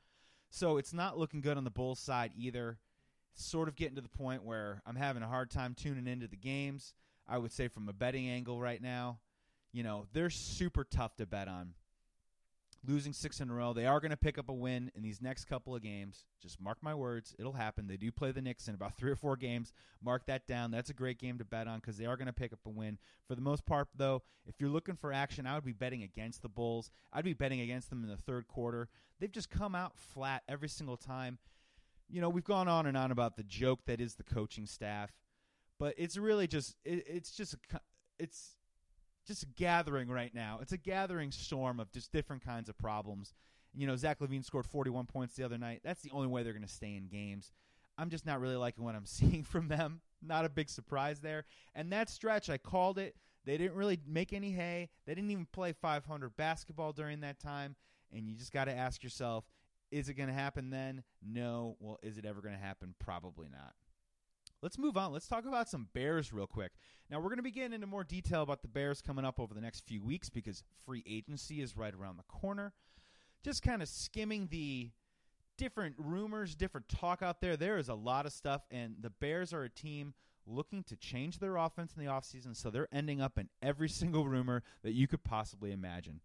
So 0.50 0.76
it's 0.76 0.92
not 0.92 1.18
looking 1.18 1.40
good 1.40 1.56
on 1.56 1.64
the 1.64 1.70
Bulls 1.70 1.98
side 1.98 2.32
either 2.36 2.78
sort 3.34 3.68
of 3.68 3.74
getting 3.74 3.96
to 3.96 4.02
the 4.02 4.08
point 4.08 4.44
where 4.44 4.82
I'm 4.86 4.96
having 4.96 5.22
a 5.22 5.28
hard 5.28 5.50
time 5.50 5.74
tuning 5.74 6.06
into 6.06 6.28
the 6.28 6.36
games. 6.36 6.94
I 7.26 7.38
would 7.38 7.52
say 7.52 7.68
from 7.68 7.88
a 7.88 7.92
betting 7.92 8.28
angle 8.28 8.60
right 8.60 8.82
now, 8.82 9.18
you 9.72 9.82
know, 9.82 10.06
they're 10.12 10.30
super 10.30 10.84
tough 10.84 11.16
to 11.16 11.26
bet 11.26 11.48
on. 11.48 11.74
Losing 12.84 13.12
six 13.12 13.40
in 13.40 13.48
a 13.48 13.54
row, 13.54 13.72
they 13.72 13.86
are 13.86 14.00
going 14.00 14.10
to 14.10 14.16
pick 14.16 14.38
up 14.38 14.48
a 14.48 14.52
win 14.52 14.90
in 14.96 15.04
these 15.04 15.22
next 15.22 15.44
couple 15.44 15.72
of 15.72 15.82
games. 15.82 16.24
Just 16.40 16.60
mark 16.60 16.78
my 16.82 16.94
words, 16.94 17.32
it'll 17.38 17.52
happen. 17.52 17.86
They 17.86 17.96
do 17.96 18.10
play 18.10 18.32
the 18.32 18.42
Knicks 18.42 18.66
in 18.66 18.74
about 18.74 18.96
three 18.98 19.12
or 19.12 19.16
four 19.16 19.36
games. 19.36 19.72
Mark 20.02 20.26
that 20.26 20.48
down. 20.48 20.72
That's 20.72 20.90
a 20.90 20.94
great 20.94 21.18
game 21.18 21.38
to 21.38 21.44
bet 21.44 21.68
on 21.68 21.78
because 21.78 21.96
they 21.96 22.06
are 22.06 22.16
going 22.16 22.26
to 22.26 22.32
pick 22.32 22.52
up 22.52 22.58
a 22.66 22.70
win. 22.70 22.98
For 23.28 23.36
the 23.36 23.40
most 23.40 23.64
part, 23.66 23.88
though, 23.94 24.22
if 24.46 24.56
you're 24.58 24.68
looking 24.68 24.96
for 24.96 25.12
action, 25.12 25.46
I 25.46 25.54
would 25.54 25.64
be 25.64 25.72
betting 25.72 26.02
against 26.02 26.42
the 26.42 26.48
Bulls. 26.48 26.90
I'd 27.12 27.24
be 27.24 27.34
betting 27.34 27.60
against 27.60 27.88
them 27.88 28.02
in 28.02 28.10
the 28.10 28.16
third 28.16 28.48
quarter. 28.48 28.88
They've 29.20 29.30
just 29.30 29.48
come 29.48 29.76
out 29.76 29.96
flat 29.96 30.42
every 30.48 30.68
single 30.68 30.96
time 30.96 31.38
you 32.12 32.20
know, 32.20 32.28
we've 32.28 32.44
gone 32.44 32.68
on 32.68 32.86
and 32.86 32.96
on 32.96 33.10
about 33.10 33.36
the 33.36 33.42
joke 33.42 33.80
that 33.86 34.00
is 34.00 34.14
the 34.14 34.22
coaching 34.22 34.66
staff, 34.66 35.10
but 35.78 35.94
it's 35.96 36.18
really 36.18 36.46
just 36.46 36.76
it, 36.84 37.04
it's 37.08 37.30
just 37.32 37.54
a 37.54 37.80
it's 38.18 38.50
just 39.26 39.46
gathering 39.56 40.08
right 40.08 40.34
now. 40.34 40.58
It's 40.60 40.72
a 40.72 40.78
gathering 40.78 41.30
storm 41.30 41.80
of 41.80 41.90
just 41.92 42.12
different 42.12 42.44
kinds 42.44 42.68
of 42.68 42.76
problems. 42.78 43.34
You 43.74 43.86
know, 43.86 43.96
Zach 43.96 44.20
LaVine 44.20 44.44
scored 44.44 44.66
41 44.66 45.06
points 45.06 45.34
the 45.34 45.44
other 45.44 45.58
night. 45.58 45.80
That's 45.84 46.02
the 46.02 46.10
only 46.10 46.28
way 46.28 46.42
they're 46.42 46.52
going 46.52 46.66
to 46.66 46.68
stay 46.68 46.94
in 46.96 47.08
games. 47.08 47.52
I'm 47.98 48.10
just 48.10 48.26
not 48.26 48.40
really 48.40 48.56
liking 48.56 48.84
what 48.84 48.94
I'm 48.94 49.06
seeing 49.06 49.44
from 49.44 49.68
them. 49.68 50.00
Not 50.22 50.44
a 50.44 50.50
big 50.50 50.68
surprise 50.68 51.20
there. 51.20 51.44
And 51.74 51.92
that 51.92 52.10
stretch, 52.10 52.50
I 52.50 52.58
called 52.58 52.98
it. 52.98 53.16
They 53.44 53.56
didn't 53.56 53.74
really 53.74 53.98
make 54.06 54.32
any 54.32 54.52
hay. 54.52 54.88
They 55.06 55.14
didn't 55.14 55.30
even 55.30 55.46
play 55.52 55.72
500 55.72 56.36
basketball 56.36 56.92
during 56.92 57.20
that 57.20 57.40
time. 57.40 57.74
And 58.12 58.28
you 58.28 58.36
just 58.36 58.52
got 58.52 58.66
to 58.66 58.72
ask 58.72 59.02
yourself 59.02 59.44
is 59.90 60.08
it 60.08 60.14
going 60.14 60.28
to 60.28 60.34
happen 60.34 60.70
then? 60.70 61.02
No. 61.22 61.76
Well, 61.78 61.98
is 62.02 62.16
it 62.16 62.24
ever 62.24 62.40
going 62.40 62.54
to 62.54 62.60
happen? 62.60 62.94
Probably 62.98 63.48
not. 63.50 63.74
Let's 64.62 64.78
move 64.78 64.96
on. 64.96 65.12
Let's 65.12 65.26
talk 65.26 65.44
about 65.44 65.68
some 65.68 65.88
Bears 65.92 66.32
real 66.32 66.46
quick. 66.46 66.70
Now, 67.10 67.18
we're 67.18 67.28
going 67.28 67.38
to 67.38 67.42
be 67.42 67.50
getting 67.50 67.72
into 67.72 67.88
more 67.88 68.04
detail 68.04 68.42
about 68.42 68.62
the 68.62 68.68
Bears 68.68 69.02
coming 69.02 69.24
up 69.24 69.40
over 69.40 69.52
the 69.52 69.60
next 69.60 69.84
few 69.84 70.02
weeks 70.02 70.30
because 70.30 70.62
free 70.86 71.02
agency 71.06 71.60
is 71.60 71.76
right 71.76 71.92
around 71.92 72.16
the 72.16 72.22
corner. 72.24 72.72
Just 73.42 73.62
kind 73.62 73.82
of 73.82 73.88
skimming 73.88 74.46
the 74.52 74.90
different 75.58 75.96
rumors, 75.98 76.54
different 76.54 76.88
talk 76.88 77.22
out 77.22 77.40
there. 77.40 77.56
There 77.56 77.76
is 77.76 77.88
a 77.88 77.94
lot 77.94 78.24
of 78.24 78.32
stuff, 78.32 78.62
and 78.70 78.94
the 79.00 79.10
Bears 79.10 79.52
are 79.52 79.64
a 79.64 79.68
team 79.68 80.14
looking 80.46 80.84
to 80.84 80.96
change 80.96 81.40
their 81.40 81.56
offense 81.56 81.92
in 81.96 82.04
the 82.04 82.10
offseason, 82.10 82.56
so 82.56 82.70
they're 82.70 82.88
ending 82.92 83.20
up 83.20 83.38
in 83.38 83.48
every 83.60 83.88
single 83.88 84.28
rumor 84.28 84.62
that 84.84 84.92
you 84.92 85.08
could 85.08 85.24
possibly 85.24 85.72
imagine. 85.72 86.20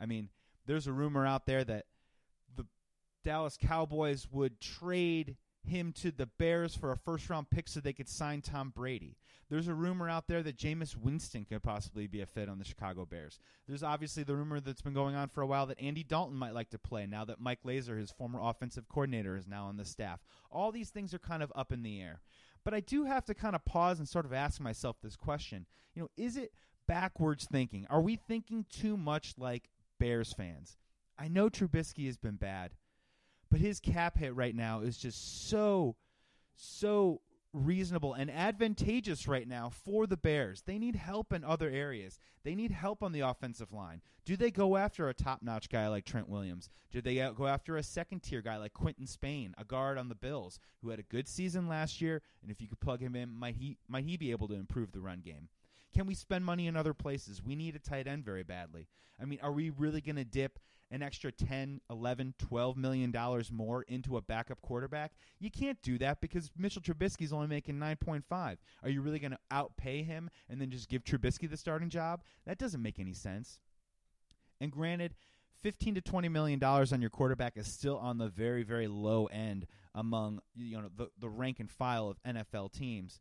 I 0.00 0.06
mean, 0.06 0.30
there's 0.66 0.86
a 0.86 0.92
rumor 0.92 1.26
out 1.26 1.44
there 1.44 1.62
that 1.64 1.84
the 2.56 2.64
Dallas 3.22 3.58
Cowboys 3.60 4.28
would 4.30 4.60
trade 4.60 5.36
him 5.64 5.92
to 5.92 6.10
the 6.10 6.26
Bears 6.26 6.74
for 6.74 6.92
a 6.92 6.96
first 6.96 7.28
round 7.30 7.50
pick 7.50 7.68
so 7.68 7.80
they 7.80 7.92
could 7.92 8.08
sign 8.08 8.42
Tom 8.42 8.72
Brady. 8.74 9.16
There's 9.48 9.68
a 9.68 9.74
rumor 9.74 10.08
out 10.08 10.28
there 10.28 10.42
that 10.42 10.56
Jameis 10.56 10.96
Winston 10.96 11.44
could 11.44 11.62
possibly 11.62 12.06
be 12.06 12.20
a 12.20 12.26
fit 12.26 12.48
on 12.48 12.58
the 12.58 12.64
Chicago 12.64 13.04
Bears. 13.04 13.38
There's 13.68 13.82
obviously 13.82 14.22
the 14.22 14.34
rumor 14.34 14.60
that's 14.60 14.82
been 14.82 14.94
going 14.94 15.14
on 15.14 15.28
for 15.28 15.42
a 15.42 15.46
while 15.46 15.66
that 15.66 15.80
Andy 15.80 16.02
Dalton 16.02 16.36
might 16.36 16.54
like 16.54 16.70
to 16.70 16.78
play 16.78 17.06
now 17.06 17.24
that 17.26 17.40
Mike 17.40 17.62
Lazor, 17.64 17.98
his 17.98 18.10
former 18.10 18.40
offensive 18.42 18.88
coordinator, 18.88 19.36
is 19.36 19.46
now 19.46 19.66
on 19.66 19.76
the 19.76 19.84
staff. 19.84 20.20
All 20.50 20.72
these 20.72 20.90
things 20.90 21.12
are 21.12 21.18
kind 21.18 21.42
of 21.42 21.52
up 21.54 21.72
in 21.72 21.82
the 21.82 22.00
air. 22.00 22.20
But 22.64 22.74
I 22.74 22.80
do 22.80 23.04
have 23.04 23.24
to 23.26 23.34
kind 23.34 23.54
of 23.54 23.64
pause 23.64 23.98
and 23.98 24.08
sort 24.08 24.24
of 24.24 24.32
ask 24.32 24.60
myself 24.60 24.96
this 25.02 25.16
question. 25.16 25.66
You 25.94 26.02
know, 26.02 26.08
is 26.16 26.36
it 26.36 26.52
backwards 26.86 27.46
thinking? 27.50 27.86
Are 27.90 28.00
we 28.00 28.16
thinking 28.16 28.64
too 28.70 28.96
much 28.96 29.34
like 29.36 29.68
Bears 29.98 30.32
fans? 30.32 30.76
I 31.18 31.28
know 31.28 31.48
Trubisky 31.48 32.06
has 32.06 32.16
been 32.16 32.36
bad. 32.36 32.72
But 33.52 33.60
his 33.60 33.80
cap 33.80 34.16
hit 34.16 34.34
right 34.34 34.56
now 34.56 34.80
is 34.80 34.96
just 34.96 35.50
so, 35.50 35.94
so 36.56 37.20
reasonable 37.52 38.14
and 38.14 38.30
advantageous 38.30 39.28
right 39.28 39.46
now 39.46 39.68
for 39.68 40.06
the 40.06 40.16
Bears. 40.16 40.62
They 40.62 40.78
need 40.78 40.96
help 40.96 41.34
in 41.34 41.44
other 41.44 41.68
areas. 41.68 42.18
They 42.44 42.54
need 42.54 42.70
help 42.70 43.02
on 43.02 43.12
the 43.12 43.20
offensive 43.20 43.70
line. 43.70 44.00
Do 44.24 44.38
they 44.38 44.50
go 44.50 44.78
after 44.78 45.06
a 45.06 45.12
top 45.12 45.42
notch 45.42 45.68
guy 45.68 45.86
like 45.88 46.06
Trent 46.06 46.30
Williams? 46.30 46.70
Do 46.90 47.02
they 47.02 47.16
go 47.16 47.46
after 47.46 47.76
a 47.76 47.82
second 47.82 48.22
tier 48.22 48.40
guy 48.40 48.56
like 48.56 48.72
Quinton 48.72 49.06
Spain, 49.06 49.54
a 49.58 49.64
guard 49.64 49.98
on 49.98 50.08
the 50.08 50.14
Bills, 50.14 50.58
who 50.80 50.88
had 50.88 50.98
a 50.98 51.04
good 51.04 51.28
season 51.28 51.68
last 51.68 52.00
year? 52.00 52.22
And 52.40 52.50
if 52.50 52.62
you 52.62 52.68
could 52.68 52.80
plug 52.80 53.02
him 53.02 53.14
in, 53.14 53.28
might 53.28 53.56
he 53.56 53.76
might 53.86 54.04
he 54.04 54.16
be 54.16 54.30
able 54.30 54.48
to 54.48 54.54
improve 54.54 54.92
the 54.92 55.00
run 55.00 55.20
game? 55.20 55.50
Can 55.94 56.06
we 56.06 56.14
spend 56.14 56.46
money 56.46 56.68
in 56.68 56.76
other 56.76 56.94
places? 56.94 57.42
We 57.44 57.54
need 57.54 57.76
a 57.76 57.78
tight 57.78 58.06
end 58.06 58.24
very 58.24 58.44
badly. 58.44 58.88
I 59.20 59.26
mean, 59.26 59.40
are 59.42 59.52
we 59.52 59.68
really 59.68 60.00
going 60.00 60.16
to 60.16 60.24
dip 60.24 60.58
an 60.92 61.02
extra 61.02 61.32
10, 61.32 61.80
11, 61.90 62.34
12 62.38 62.76
million 62.76 63.10
dollars 63.10 63.50
more 63.50 63.82
into 63.82 64.16
a 64.16 64.22
backup 64.22 64.62
quarterback? 64.62 65.12
You 65.40 65.50
can't 65.50 65.80
do 65.82 65.98
that 65.98 66.20
because 66.20 66.50
Mitchell 66.56 66.82
Trubisky 66.82 67.22
is 67.22 67.32
only 67.32 67.48
making 67.48 67.76
9.5. 67.76 68.22
Are 68.82 68.88
you 68.88 69.02
really 69.02 69.18
going 69.18 69.32
to 69.32 69.38
outpay 69.50 70.04
him 70.04 70.30
and 70.48 70.60
then 70.60 70.70
just 70.70 70.88
give 70.88 71.02
Trubisky 71.02 71.50
the 71.50 71.56
starting 71.56 71.88
job? 71.88 72.22
That 72.46 72.58
doesn't 72.58 72.82
make 72.82 73.00
any 73.00 73.14
sense. 73.14 73.58
And 74.60 74.70
granted, 74.70 75.14
15 75.62 75.96
to 75.96 76.00
20 76.00 76.28
million 76.28 76.58
dollars 76.58 76.92
on 76.92 77.00
your 77.00 77.10
quarterback 77.10 77.56
is 77.56 77.66
still 77.66 77.96
on 77.98 78.18
the 78.18 78.28
very 78.28 78.62
very 78.62 78.88
low 78.88 79.26
end 79.26 79.66
among 79.94 80.40
you 80.54 80.76
know 80.76 80.88
the 80.96 81.08
the 81.18 81.28
rank 81.28 81.60
and 81.60 81.70
file 81.70 82.08
of 82.08 82.22
NFL 82.24 82.72
teams. 82.72 83.20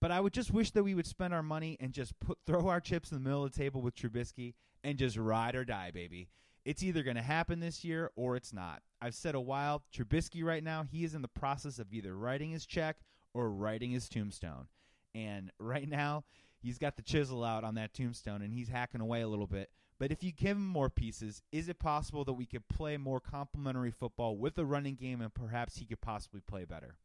But 0.00 0.10
I 0.10 0.20
would 0.20 0.32
just 0.32 0.50
wish 0.50 0.70
that 0.70 0.82
we 0.82 0.94
would 0.94 1.06
spend 1.06 1.34
our 1.34 1.42
money 1.42 1.76
and 1.80 1.92
just 1.92 2.18
put 2.20 2.38
throw 2.46 2.68
our 2.68 2.80
chips 2.80 3.10
in 3.10 3.16
the 3.16 3.28
middle 3.28 3.44
of 3.44 3.52
the 3.52 3.58
table 3.58 3.82
with 3.82 3.94
Trubisky 3.94 4.54
and 4.82 4.98
just 4.98 5.16
ride 5.16 5.54
or 5.54 5.64
die, 5.64 5.90
baby. 5.90 6.28
It's 6.64 6.82
either 6.82 7.02
going 7.02 7.16
to 7.16 7.22
happen 7.22 7.60
this 7.60 7.84
year 7.84 8.10
or 8.16 8.36
it's 8.36 8.52
not. 8.52 8.82
I've 9.00 9.14
said 9.14 9.34
a 9.34 9.40
while, 9.40 9.82
Trubisky 9.94 10.44
right 10.44 10.62
now, 10.62 10.82
he 10.82 11.04
is 11.04 11.14
in 11.14 11.22
the 11.22 11.28
process 11.28 11.78
of 11.78 11.92
either 11.92 12.14
writing 12.14 12.50
his 12.50 12.66
check 12.66 12.96
or 13.32 13.50
writing 13.50 13.90
his 13.90 14.08
tombstone. 14.08 14.66
And 15.14 15.50
right 15.58 15.88
now, 15.88 16.24
he's 16.62 16.78
got 16.78 16.96
the 16.96 17.02
chisel 17.02 17.42
out 17.42 17.64
on 17.64 17.74
that 17.76 17.94
tombstone 17.94 18.42
and 18.42 18.52
he's 18.52 18.68
hacking 18.68 19.00
away 19.00 19.22
a 19.22 19.28
little 19.28 19.46
bit. 19.46 19.70
But 19.98 20.12
if 20.12 20.22
you 20.22 20.32
give 20.32 20.56
him 20.56 20.66
more 20.66 20.88
pieces, 20.88 21.42
is 21.52 21.68
it 21.68 21.78
possible 21.78 22.24
that 22.24 22.32
we 22.32 22.46
could 22.46 22.68
play 22.68 22.96
more 22.96 23.20
complementary 23.20 23.90
football 23.90 24.36
with 24.36 24.56
a 24.58 24.64
running 24.64 24.94
game 24.94 25.20
and 25.20 25.32
perhaps 25.32 25.76
he 25.76 25.84
could 25.84 26.00
possibly 26.00 26.40
play 26.40 26.64
better? 26.64 26.96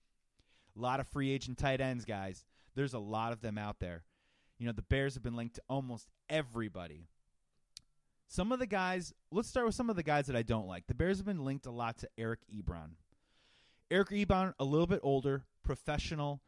A 0.78 0.82
lot 0.82 1.00
of 1.00 1.08
free 1.08 1.32
agent 1.32 1.58
tight 1.58 1.82
ends, 1.82 2.06
guys. 2.06 2.46
There's 2.76 2.94
a 2.94 3.00
lot 3.00 3.32
of 3.32 3.42
them 3.42 3.58
out 3.58 3.80
there. 3.80 4.04
You 4.60 4.66
know, 4.66 4.74
the 4.74 4.82
Bears 4.82 5.14
have 5.14 5.24
been 5.24 5.36
linked 5.36 5.56
to 5.56 5.62
almost 5.70 6.08
everybody. 6.30 7.08
Some 8.28 8.52
of 8.52 8.60
the 8.60 8.66
guys, 8.66 9.14
let's 9.32 9.48
start 9.48 9.66
with 9.66 9.76
some 9.76 9.90
of 9.90 9.96
the 9.96 10.04
guys 10.04 10.28
that 10.28 10.36
I 10.36 10.42
don't 10.42 10.68
like. 10.68 10.88
The 10.88 10.96
Bears 10.96 11.18
have 11.18 11.26
been 11.26 11.46
linked 11.46 11.66
a 11.66 11.72
lot 11.72 11.98
to 12.00 12.10
Eric 12.18 12.40
Ebron. 12.54 12.92
Eric 13.92 14.10
Ebron, 14.10 14.54
a 14.60 14.66
little 14.66 14.88
bit 14.88 15.00
older, 15.04 15.46
professional. 15.64 16.42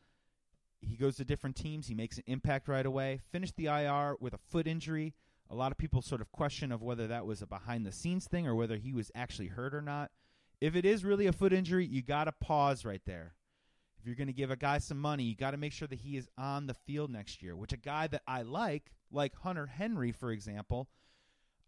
He 0.81 0.95
goes 0.95 1.17
to 1.17 1.25
different 1.25 1.55
teams. 1.55 1.87
He 1.87 1.93
makes 1.93 2.17
an 2.17 2.23
impact 2.27 2.67
right 2.67 2.85
away. 2.85 3.21
Finished 3.31 3.55
the 3.55 3.67
IR 3.67 4.15
with 4.19 4.33
a 4.33 4.39
foot 4.39 4.67
injury. 4.67 5.13
A 5.49 5.55
lot 5.55 5.71
of 5.71 5.77
people 5.77 6.01
sort 6.01 6.21
of 6.21 6.31
question 6.31 6.71
of 6.71 6.81
whether 6.81 7.07
that 7.07 7.25
was 7.25 7.41
a 7.41 7.47
behind 7.47 7.85
the 7.85 7.91
scenes 7.91 8.27
thing 8.27 8.47
or 8.47 8.55
whether 8.55 8.77
he 8.77 8.91
was 8.91 9.11
actually 9.15 9.47
hurt 9.47 9.73
or 9.73 9.81
not. 9.81 10.11
If 10.59 10.75
it 10.75 10.85
is 10.85 11.05
really 11.05 11.27
a 11.27 11.31
foot 11.31 11.53
injury, 11.53 11.85
you 11.85 12.01
got 12.01 12.25
to 12.25 12.31
pause 12.31 12.83
right 12.83 13.01
there. 13.05 13.35
If 13.99 14.05
you're 14.05 14.15
going 14.15 14.27
to 14.27 14.33
give 14.33 14.51
a 14.51 14.55
guy 14.55 14.79
some 14.79 14.99
money, 14.99 15.23
you 15.23 15.35
got 15.35 15.51
to 15.51 15.57
make 15.57 15.73
sure 15.73 15.87
that 15.87 15.99
he 15.99 16.17
is 16.17 16.27
on 16.37 16.67
the 16.67 16.73
field 16.73 17.11
next 17.11 17.41
year, 17.41 17.55
which 17.55 17.73
a 17.73 17.77
guy 17.77 18.07
that 18.07 18.23
I 18.27 18.41
like, 18.41 18.91
like 19.11 19.35
Hunter 19.35 19.67
Henry, 19.67 20.11
for 20.11 20.31
example, 20.31 20.87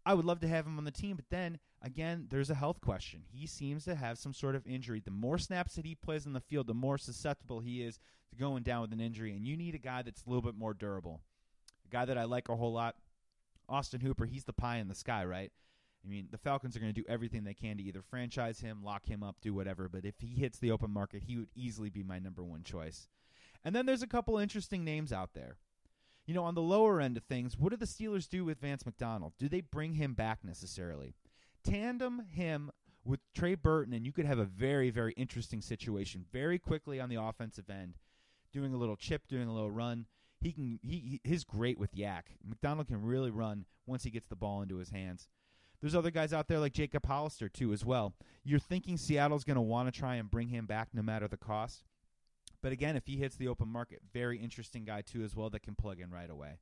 I 0.04 0.14
would 0.14 0.24
love 0.24 0.40
to 0.40 0.48
have 0.48 0.66
him 0.66 0.78
on 0.78 0.84
the 0.84 0.90
team, 0.90 1.16
but 1.16 1.28
then 1.30 1.58
again, 1.82 2.26
there's 2.30 2.50
a 2.50 2.54
health 2.54 2.80
question. 2.80 3.22
He 3.30 3.46
seems 3.46 3.84
to 3.84 3.94
have 3.94 4.18
some 4.18 4.32
sort 4.32 4.54
of 4.54 4.66
injury. 4.66 5.00
The 5.04 5.10
more 5.10 5.38
snaps 5.38 5.74
that 5.74 5.84
he 5.84 5.94
plays 5.94 6.26
in 6.26 6.32
the 6.32 6.40
field, 6.40 6.66
the 6.66 6.74
more 6.74 6.98
susceptible 6.98 7.60
he 7.60 7.82
is 7.82 7.98
to 8.30 8.36
going 8.36 8.62
down 8.62 8.82
with 8.82 8.92
an 8.92 9.00
injury. 9.00 9.34
And 9.36 9.46
you 9.46 9.56
need 9.56 9.74
a 9.74 9.78
guy 9.78 10.02
that's 10.02 10.24
a 10.24 10.28
little 10.28 10.42
bit 10.42 10.56
more 10.56 10.74
durable. 10.74 11.20
A 11.86 11.92
guy 11.92 12.04
that 12.04 12.18
I 12.18 12.24
like 12.24 12.48
a 12.48 12.56
whole 12.56 12.72
lot, 12.72 12.96
Austin 13.68 14.00
Hooper. 14.00 14.24
He's 14.24 14.44
the 14.44 14.52
pie 14.52 14.78
in 14.78 14.88
the 14.88 14.94
sky, 14.94 15.24
right? 15.24 15.52
I 16.04 16.08
mean, 16.08 16.28
the 16.30 16.38
Falcons 16.38 16.76
are 16.76 16.80
going 16.80 16.94
to 16.94 17.00
do 17.00 17.06
everything 17.08 17.44
they 17.44 17.54
can 17.54 17.76
to 17.76 17.82
either 17.82 18.00
franchise 18.00 18.60
him, 18.60 18.82
lock 18.82 19.06
him 19.06 19.22
up, 19.22 19.36
do 19.42 19.52
whatever. 19.52 19.88
But 19.88 20.06
if 20.06 20.14
he 20.18 20.28
hits 20.28 20.58
the 20.58 20.70
open 20.70 20.90
market, 20.90 21.24
he 21.26 21.36
would 21.36 21.50
easily 21.54 21.90
be 21.90 22.02
my 22.02 22.18
number 22.18 22.42
one 22.42 22.62
choice. 22.62 23.06
And 23.64 23.74
then 23.74 23.84
there's 23.84 24.02
a 24.02 24.06
couple 24.06 24.38
interesting 24.38 24.82
names 24.84 25.12
out 25.12 25.34
there. 25.34 25.56
You 26.30 26.36
know, 26.36 26.44
on 26.44 26.54
the 26.54 26.62
lower 26.62 27.00
end 27.00 27.16
of 27.16 27.24
things, 27.24 27.58
what 27.58 27.70
do 27.70 27.76
the 27.76 27.86
Steelers 27.86 28.28
do 28.28 28.44
with 28.44 28.60
Vance 28.60 28.86
McDonald? 28.86 29.32
Do 29.40 29.48
they 29.48 29.62
bring 29.62 29.94
him 29.94 30.14
back 30.14 30.44
necessarily? 30.44 31.16
Tandem 31.64 32.22
him 32.30 32.70
with 33.04 33.18
Trey 33.34 33.56
Burton, 33.56 33.92
and 33.92 34.06
you 34.06 34.12
could 34.12 34.26
have 34.26 34.38
a 34.38 34.44
very, 34.44 34.90
very 34.90 35.12
interesting 35.14 35.60
situation 35.60 36.26
very 36.32 36.56
quickly 36.56 37.00
on 37.00 37.08
the 37.08 37.20
offensive 37.20 37.68
end, 37.68 37.94
doing 38.52 38.72
a 38.72 38.76
little 38.76 38.94
chip, 38.94 39.26
doing 39.26 39.48
a 39.48 39.52
little 39.52 39.72
run. 39.72 40.06
He 40.40 40.52
can 40.52 40.78
he 40.84 41.20
he's 41.24 41.42
great 41.42 41.80
with 41.80 41.96
YAC. 41.96 42.22
McDonald 42.48 42.86
can 42.86 43.02
really 43.02 43.32
run 43.32 43.64
once 43.84 44.04
he 44.04 44.10
gets 44.10 44.28
the 44.28 44.36
ball 44.36 44.62
into 44.62 44.76
his 44.76 44.90
hands. 44.90 45.26
There's 45.80 45.96
other 45.96 46.12
guys 46.12 46.32
out 46.32 46.46
there 46.46 46.60
like 46.60 46.74
Jacob 46.74 47.06
Hollister 47.06 47.48
too 47.48 47.72
as 47.72 47.84
well. 47.84 48.14
You're 48.44 48.60
thinking 48.60 48.98
Seattle's 48.98 49.42
going 49.42 49.56
to 49.56 49.62
want 49.62 49.92
to 49.92 50.00
try 50.00 50.14
and 50.14 50.30
bring 50.30 50.46
him 50.46 50.66
back 50.66 50.90
no 50.94 51.02
matter 51.02 51.26
the 51.26 51.36
cost. 51.36 51.82
But 52.62 52.72
again, 52.72 52.96
if 52.96 53.06
he 53.06 53.16
hits 53.16 53.36
the 53.36 53.48
open 53.48 53.68
market, 53.68 54.00
very 54.12 54.38
interesting 54.38 54.84
guy 54.84 55.02
too 55.02 55.22
as 55.22 55.34
well 55.34 55.50
that 55.50 55.62
can 55.62 55.74
plug 55.74 56.00
in 56.00 56.10
right 56.10 56.30
away. 56.30 56.58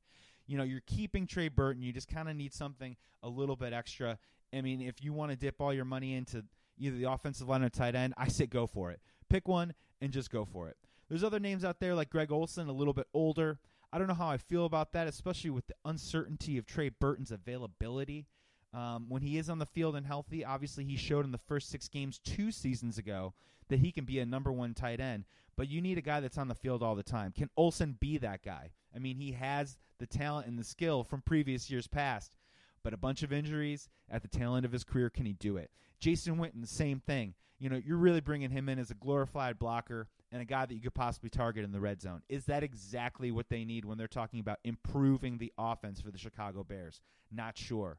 You 0.47 0.57
know, 0.57 0.63
you're 0.63 0.81
keeping 0.85 1.27
Trey 1.27 1.47
Burton. 1.47 1.83
You 1.83 1.93
just 1.93 2.07
kind 2.07 2.29
of 2.29 2.35
need 2.35 2.53
something 2.53 2.95
a 3.21 3.29
little 3.29 3.55
bit 3.55 3.73
extra. 3.73 4.17
I 4.53 4.61
mean, 4.61 4.81
if 4.81 5.03
you 5.03 5.13
want 5.13 5.31
to 5.31 5.37
dip 5.37 5.61
all 5.61 5.73
your 5.73 5.85
money 5.85 6.15
into 6.15 6.43
either 6.77 6.97
the 6.97 7.11
offensive 7.11 7.47
line 7.47 7.63
or 7.63 7.69
tight 7.69 7.95
end, 7.95 8.13
I 8.17 8.29
say 8.29 8.47
go 8.47 8.65
for 8.65 8.91
it. 8.91 8.99
Pick 9.29 9.47
one 9.47 9.73
and 10.01 10.11
just 10.11 10.31
go 10.31 10.45
for 10.45 10.69
it. 10.69 10.77
There's 11.09 11.23
other 11.23 11.39
names 11.39 11.65
out 11.65 11.79
there 11.79 11.93
like 11.95 12.09
Greg 12.09 12.31
Olsen, 12.31 12.67
a 12.67 12.73
little 12.73 12.93
bit 12.93 13.07
older. 13.13 13.59
I 13.91 13.97
don't 13.97 14.07
know 14.07 14.13
how 14.13 14.29
I 14.29 14.37
feel 14.37 14.65
about 14.65 14.91
that, 14.93 15.07
especially 15.07 15.49
with 15.49 15.67
the 15.67 15.75
uncertainty 15.83 16.57
of 16.57 16.65
Trey 16.65 16.89
Burton's 16.89 17.31
availability. 17.31 18.27
Um, 18.73 19.05
when 19.09 19.21
he 19.21 19.37
is 19.37 19.49
on 19.49 19.59
the 19.59 19.65
field 19.65 19.95
and 19.95 20.05
healthy, 20.05 20.45
obviously 20.45 20.83
he 20.83 20.95
showed 20.95 21.25
in 21.25 21.31
the 21.31 21.37
first 21.37 21.69
six 21.69 21.87
games 21.87 22.19
two 22.19 22.51
seasons 22.51 22.97
ago 22.97 23.33
that 23.69 23.79
he 23.79 23.91
can 23.91 24.05
be 24.05 24.19
a 24.19 24.25
number 24.25 24.51
one 24.51 24.73
tight 24.73 24.99
end. 24.99 25.25
But 25.55 25.69
you 25.69 25.81
need 25.81 25.97
a 25.97 26.01
guy 26.01 26.19
that's 26.19 26.37
on 26.37 26.47
the 26.47 26.55
field 26.55 26.83
all 26.83 26.95
the 26.95 27.03
time. 27.03 27.31
Can 27.31 27.49
Olsen 27.57 27.97
be 27.99 28.17
that 28.19 28.43
guy? 28.43 28.71
I 28.95 28.99
mean, 28.99 29.17
he 29.17 29.33
has 29.33 29.77
the 29.99 30.07
talent 30.07 30.47
and 30.47 30.57
the 30.57 30.63
skill 30.63 31.03
from 31.03 31.21
previous 31.21 31.69
years 31.69 31.87
past, 31.87 32.37
but 32.83 32.93
a 32.93 32.97
bunch 32.97 33.23
of 33.23 33.33
injuries 33.33 33.89
at 34.09 34.21
the 34.21 34.27
tail 34.27 34.55
end 34.55 34.65
of 34.65 34.71
his 34.71 34.83
career. 34.83 35.09
Can 35.09 35.25
he 35.25 35.33
do 35.33 35.57
it? 35.57 35.71
Jason 35.99 36.37
Witten, 36.37 36.67
same 36.67 36.99
thing. 36.99 37.33
You 37.59 37.69
know, 37.69 37.81
you're 37.83 37.97
really 37.97 38.21
bringing 38.21 38.51
him 38.51 38.69
in 38.69 38.79
as 38.79 38.89
a 38.89 38.95
glorified 38.95 39.59
blocker 39.59 40.07
and 40.31 40.41
a 40.41 40.45
guy 40.45 40.65
that 40.65 40.73
you 40.73 40.79
could 40.79 40.93
possibly 40.93 41.29
target 41.29 41.65
in 41.65 41.73
the 41.73 41.79
red 41.79 42.01
zone. 42.01 42.21
Is 42.29 42.45
that 42.45 42.63
exactly 42.63 43.31
what 43.31 43.49
they 43.49 43.65
need 43.65 43.83
when 43.83 43.97
they're 43.97 44.07
talking 44.07 44.39
about 44.39 44.59
improving 44.63 45.37
the 45.37 45.51
offense 45.57 45.99
for 45.99 46.11
the 46.11 46.17
Chicago 46.17 46.63
Bears? 46.63 47.01
Not 47.31 47.57
sure. 47.57 47.97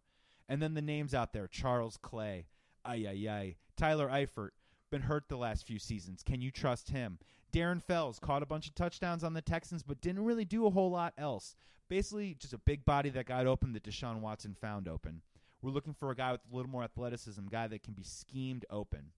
And 0.50 0.60
then 0.60 0.74
the 0.74 0.82
names 0.82 1.14
out 1.14 1.32
there 1.32 1.46
Charles 1.46 1.96
Clay, 1.96 2.46
ay, 2.84 3.06
ay, 3.08 3.28
ay. 3.30 3.56
Tyler 3.76 4.08
Eifert, 4.08 4.50
been 4.90 5.02
hurt 5.02 5.28
the 5.28 5.36
last 5.36 5.64
few 5.64 5.78
seasons. 5.78 6.24
Can 6.24 6.40
you 6.40 6.50
trust 6.50 6.90
him? 6.90 7.18
Darren 7.52 7.80
Fells 7.80 8.18
caught 8.18 8.42
a 8.42 8.46
bunch 8.46 8.66
of 8.66 8.74
touchdowns 8.74 9.22
on 9.22 9.32
the 9.32 9.42
Texans, 9.42 9.84
but 9.84 10.00
didn't 10.00 10.24
really 10.24 10.44
do 10.44 10.66
a 10.66 10.70
whole 10.70 10.90
lot 10.90 11.14
else. 11.16 11.54
Basically, 11.88 12.34
just 12.34 12.52
a 12.52 12.58
big 12.58 12.84
body 12.84 13.10
that 13.10 13.26
got 13.26 13.46
open 13.46 13.72
that 13.74 13.84
Deshaun 13.84 14.20
Watson 14.20 14.56
found 14.60 14.88
open. 14.88 15.22
We're 15.62 15.70
looking 15.70 15.94
for 15.94 16.10
a 16.10 16.16
guy 16.16 16.32
with 16.32 16.40
a 16.52 16.56
little 16.56 16.70
more 16.70 16.82
athleticism, 16.82 17.46
guy 17.48 17.68
that 17.68 17.84
can 17.84 17.94
be 17.94 18.02
schemed 18.02 18.64
open. 18.70 19.12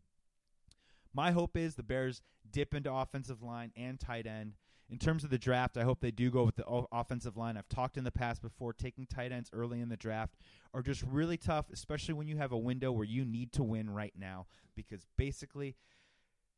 My 1.14 1.30
hope 1.30 1.56
is 1.56 1.76
the 1.76 1.82
Bears 1.82 2.20
dip 2.50 2.74
into 2.74 2.92
offensive 2.92 3.42
line 3.42 3.72
and 3.74 3.98
tight 3.98 4.26
end 4.26 4.54
in 4.92 4.98
terms 4.98 5.24
of 5.24 5.30
the 5.30 5.38
draft, 5.38 5.78
I 5.78 5.84
hope 5.84 6.00
they 6.00 6.10
do 6.10 6.30
go 6.30 6.44
with 6.44 6.56
the 6.56 6.66
offensive 6.92 7.38
line. 7.38 7.56
I've 7.56 7.68
talked 7.68 7.96
in 7.96 8.04
the 8.04 8.10
past 8.10 8.42
before, 8.42 8.74
taking 8.74 9.06
tight 9.06 9.32
ends 9.32 9.48
early 9.54 9.80
in 9.80 9.88
the 9.88 9.96
draft 9.96 10.36
are 10.74 10.82
just 10.82 11.02
really 11.02 11.38
tough, 11.38 11.70
especially 11.72 12.12
when 12.12 12.28
you 12.28 12.36
have 12.36 12.52
a 12.52 12.58
window 12.58 12.92
where 12.92 13.06
you 13.06 13.24
need 13.24 13.52
to 13.54 13.62
win 13.62 13.88
right 13.88 14.12
now 14.18 14.46
because 14.76 15.06
basically, 15.16 15.76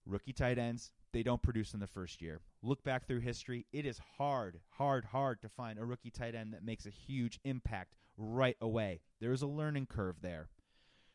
rookie 0.05 0.33
tight 0.33 0.59
ends, 0.59 0.91
they 1.13 1.23
don't 1.23 1.43
produce 1.43 1.75
in 1.75 1.81
the 1.81 1.87
first 1.87 2.21
year. 2.21 2.41
Look 2.61 2.83
back 2.83 3.07
through 3.07 3.21
history, 3.21 3.67
it 3.73 3.87
is 3.87 4.01
hard, 4.19 4.59
hard, 4.71 5.05
hard 5.05 5.41
to 5.43 5.49
find 5.49 5.79
a 5.79 5.85
rookie 5.85 6.11
tight 6.11 6.35
end 6.35 6.55
that 6.55 6.65
makes 6.65 6.87
a 6.87 6.91
huge 6.91 7.39
impact 7.45 7.95
right 8.17 8.57
away. 8.61 9.01
There's 9.21 9.43
a 9.43 9.47
learning 9.47 9.87
curve 9.87 10.17
there. 10.23 10.49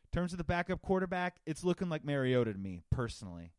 In 0.06 0.18
terms 0.18 0.32
of 0.32 0.38
the 0.38 0.46
backup 0.46 0.82
quarterback, 0.82 1.42
it's 1.46 1.66
looking 1.66 1.90
like 1.90 2.06
Mariota 2.06 2.54
to 2.54 2.60
me, 2.60 2.82
personally. 2.90 3.52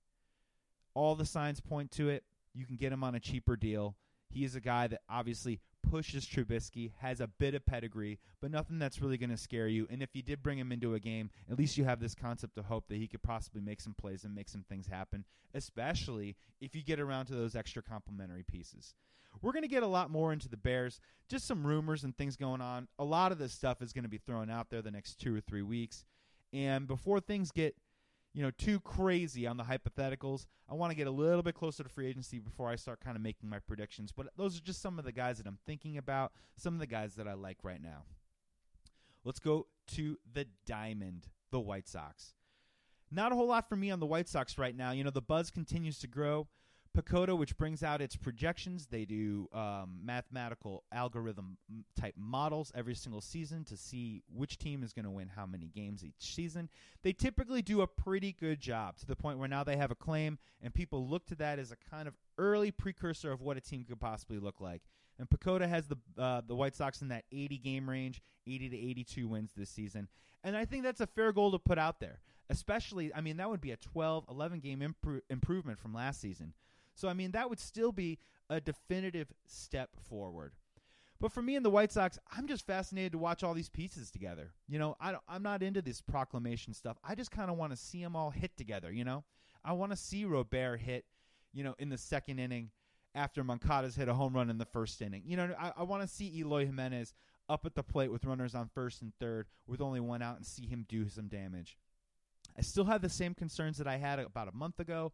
All 0.95 1.15
the 1.15 1.27
signs 1.27 1.61
point 1.61 1.91
to 1.93 2.09
it. 2.09 2.25
You 2.55 2.67
can 2.67 2.77
get 2.77 2.93
him 2.93 3.05
on 3.05 3.15
a 3.15 3.21
cheaper 3.21 3.57
deal. 3.57 3.97
He 4.31 4.45
is 4.45 4.55
a 4.55 4.61
guy 4.61 4.87
that 4.87 5.01
obviously 5.09 5.61
pushes 5.83 6.27
Trubisky, 6.27 6.93
has 6.99 7.21
a 7.21 7.27
bit 7.27 7.55
of 7.55 7.67
pedigree, 7.67 8.19
but 8.41 8.51
nothing 8.51 8.79
that's 8.79 9.01
really 9.01 9.19
going 9.19 9.31
to 9.31 9.37
scare 9.37 9.67
you. 9.67 9.89
And 9.91 10.03
if 10.03 10.11
you 10.15 10.23
did 10.23 10.43
bring 10.43 10.59
him 10.59 10.73
into 10.73 10.95
a 10.95 11.01
game, 11.01 11.31
at 11.51 11.59
least 11.59 11.77
you 11.77 11.85
have 11.85 12.01
this 12.01 12.15
concept 12.15 12.59
of 12.59 12.67
hope 12.67 12.87
that 12.89 12.99
he 12.99 13.09
could 13.09 13.23
possibly 13.23 13.61
make 13.61 13.81
some 13.81 13.95
plays 13.95 14.25
and 14.25 14.35
make 14.35 14.49
some 14.49 14.65
things 14.69 14.87
happen, 14.87 15.25
especially 15.55 16.37
if 16.61 16.77
you 16.77 16.83
get 16.83 17.01
around 17.01 17.27
to 17.27 17.35
those 17.35 17.57
extra 17.57 17.83
complementary 17.83 18.45
pieces. 18.45 18.95
We're 19.43 19.53
going 19.53 19.63
to 19.63 19.69
get 19.69 19.83
a 19.83 19.89
lot 19.89 20.11
more 20.11 20.33
into 20.33 20.49
the 20.49 20.57
Bears, 20.57 21.01
just 21.29 21.47
some 21.47 21.67
rumors 21.67 22.05
and 22.05 22.17
things 22.17 22.37
going 22.37 22.61
on. 22.61 22.89
A 22.99 23.05
lot 23.05 23.33
of 23.33 23.39
this 23.39 23.53
stuff 23.53 23.81
is 23.83 23.93
going 23.93 24.05
to 24.05 24.11
be 24.11 24.19
thrown 24.19 24.51
out 24.51 24.71
there 24.71 24.83
the 24.83 24.91
next 24.91 25.19
two 25.19 25.35
or 25.35 25.41
three 25.41 25.63
weeks. 25.63 26.05
And 26.53 26.87
before 26.87 27.21
things 27.21 27.51
get 27.53 27.77
you 28.33 28.43
know, 28.43 28.51
too 28.51 28.81
crazy 28.81 29.47
on 29.47 29.57
the 29.57 29.65
hypotheticals. 29.65 30.47
I 30.69 30.75
want 30.75 30.91
to 30.93 30.97
get 30.97 31.07
a 31.07 31.11
little 31.11 31.43
bit 31.43 31.55
closer 31.55 31.83
to 31.83 31.89
free 31.89 32.07
agency 32.07 32.39
before 32.39 32.69
I 32.69 32.77
start 32.77 33.01
kind 33.01 33.17
of 33.17 33.23
making 33.23 33.49
my 33.49 33.59
predictions. 33.59 34.13
But 34.13 34.29
those 34.37 34.57
are 34.57 34.63
just 34.63 34.81
some 34.81 34.99
of 34.99 35.05
the 35.05 35.13
guys 35.13 35.39
that 35.39 35.47
I'm 35.47 35.59
thinking 35.67 35.99
about, 35.99 36.33
some 36.57 36.75
of 36.75 36.81
the 36.81 36.87
guys 36.87 37.15
that 37.17 37.27
I 37.27 37.35
like 37.35 37.59
right 37.63 37.83
now. 37.83 38.05
Let's 39.25 39.41
go 39.41 39.67
to 39.95 40.19
the 40.33 40.47
Diamond, 40.65 41.29
the 41.51 41.61
White 41.61 41.89
Sox. 41.89 42.35
Not 43.11 43.33
a 43.33 43.35
whole 43.35 43.49
lot 43.49 43.69
for 43.69 43.77
me 43.77 43.91
on 43.91 43.99
the 43.99 44.07
White 44.07 44.29
Sox 44.29 44.57
right 44.57 44.77
now. 44.77 44.93
You 44.93 45.03
know, 45.03 45.11
the 45.11 45.21
buzz 45.21 45.51
continues 45.51 45.99
to 45.99 46.07
grow. 46.07 46.47
PECOTA, 46.97 47.37
which 47.39 47.57
brings 47.57 47.83
out 47.83 48.01
its 48.01 48.17
projections. 48.17 48.87
They 48.87 49.05
do 49.05 49.49
um, 49.53 50.01
mathematical 50.03 50.85
algorithm 50.93 51.57
type 51.99 52.15
models 52.17 52.73
every 52.75 52.95
single 52.95 53.21
season 53.21 53.65
to 53.65 53.77
see 53.77 54.23
which 54.33 54.59
team 54.59 54.83
is 54.83 54.93
going 54.93 55.05
to 55.05 55.11
win 55.11 55.29
how 55.29 55.47
many 55.47 55.69
games 55.69 56.05
each 56.05 56.35
season. 56.35 56.69
They 57.03 57.13
typically 57.13 57.63
do 57.63 57.83
a 57.83 57.87
pretty 57.87 58.33
good 58.33 58.61
job 58.61 58.97
to 58.99 59.07
the 59.07 59.15
point 59.15 59.39
where 59.39 59.49
now 59.49 59.63
they 59.63 59.77
have 59.77 59.91
a 59.91 59.95
claim, 59.97 60.39
and 60.63 60.75
people 60.75 61.07
look 61.07 61.27
to 61.27 61.37
that 61.37 61.59
as 61.59 61.71
a 61.71 61.77
kind 61.91 62.09
of 62.09 62.15
early 62.39 62.71
precursor 62.73 63.31
of 63.31 63.41
what 63.41 63.57
a 63.57 63.61
team 63.61 63.85
could 63.85 64.01
possibly 64.01 64.39
look 64.39 64.61
like. 64.61 64.83
And 65.19 65.29
PECOTA 65.29 65.69
has 65.69 65.87
the 65.87 65.97
uh, 66.19 66.41
the 66.47 66.57
White 66.57 66.75
Sox 66.75 67.03
in 67.03 67.09
that 67.09 67.25
80 67.31 67.59
game 67.59 67.89
range, 67.89 68.23
80 68.47 68.71
to 68.71 68.77
82 68.77 69.29
wins 69.29 69.53
this 69.55 69.71
season. 69.71 70.09
And 70.43 70.57
I 70.57 70.65
think 70.65 70.83
that's 70.83 71.01
a 71.01 71.07
fair 71.07 71.33
goal 71.33 71.53
to 71.53 71.59
put 71.59 71.79
out 71.79 72.01
there. 72.01 72.21
Especially, 72.49 73.15
I 73.15 73.21
mean, 73.21 73.37
that 73.37 73.49
would 73.49 73.61
be 73.61 73.71
a 73.71 73.77
12, 73.77 74.25
11 74.29 74.59
game 74.59 74.81
impro- 74.81 75.21
improvement 75.29 75.79
from 75.79 75.95
last 75.95 76.21
season. 76.21 76.53
So, 76.95 77.09
I 77.09 77.15
mean, 77.15 77.33
that 77.33 77.49
would 77.49 77.61
still 77.61 77.93
be 77.93 78.19
a 78.49 78.61
definitive 78.61 79.33
step 79.47 79.91
forward. 80.09 80.53
But 81.21 81.33
for 81.33 81.43
me 81.43 81.55
and 81.55 81.65
the 81.65 81.71
White 81.71 81.93
Sox, 81.93 82.19
I'm 82.35 82.47
just 82.47 82.67
fascinated 82.67 83.13
to 83.13 83.19
watch 83.19 83.43
all 83.43 83.53
these 83.53 83.69
pieces 83.69 84.11
together. 84.11 84.53
You 84.69 84.79
know, 84.79 84.97
I 85.01 85.17
am 85.29 85.43
not 85.43 85.63
into 85.63 85.83
this 85.83 86.01
proclamation 86.01 86.73
stuff. 86.73 86.97
I 87.05 87.15
just 87.15 87.31
kind 87.31 87.51
of 87.51 87.59
want 87.59 87.73
to 87.73 87.77
see 87.77 88.03
them 88.03 88.17
all 88.17 88.31
hit 88.31 88.57
together. 88.57 88.91
You 88.91 89.05
know, 89.05 89.25
I 89.63 89.75
want 89.75 89.93
to 89.93 89.97
see 89.97 90.25
Robert 90.25 90.79
hit, 90.79 91.05
you 91.53 91.63
know, 91.63 91.75
in 91.79 91.91
the 91.91 91.99
second 91.99 92.39
inning 92.39 92.71
after 93.15 93.45
Moncada's 93.45 93.97
hit 93.97 94.09
a 94.09 94.15
home 94.15 94.35
run 94.35 94.49
in 94.49 94.57
the 94.57 94.65
first 94.65 95.03
inning. 95.03 95.23
You 95.27 95.37
know, 95.37 95.55
I, 95.59 95.73
I 95.77 95.83
want 95.83 96.03
to 96.03 96.09
see 96.09 96.39
Eloy 96.39 96.65
Jimenez 96.65 97.13
up 97.51 97.67
at 97.67 97.75
the 97.75 97.83
plate 97.83 98.11
with 98.11 98.25
runners 98.25 98.55
on 98.55 98.71
first 98.73 99.03
and 99.03 99.13
third 99.21 99.47
with 99.67 99.83
only 99.83 100.01
one 100.01 100.23
out 100.23 100.37
and 100.37 100.47
see 100.47 100.67
him 100.67 100.87
do 100.89 101.09
some 101.09 101.29
damage. 101.29 101.77
I 102.57 102.63
still 102.63 102.85
have 102.85 103.03
the 103.03 103.09
same 103.09 103.35
concerns 103.35 103.77
that 103.79 103.87
I 103.87 103.97
had 103.97 104.21
about 104.21 104.49
a 104.49 104.57
month 104.57 104.81
ago 104.81 105.13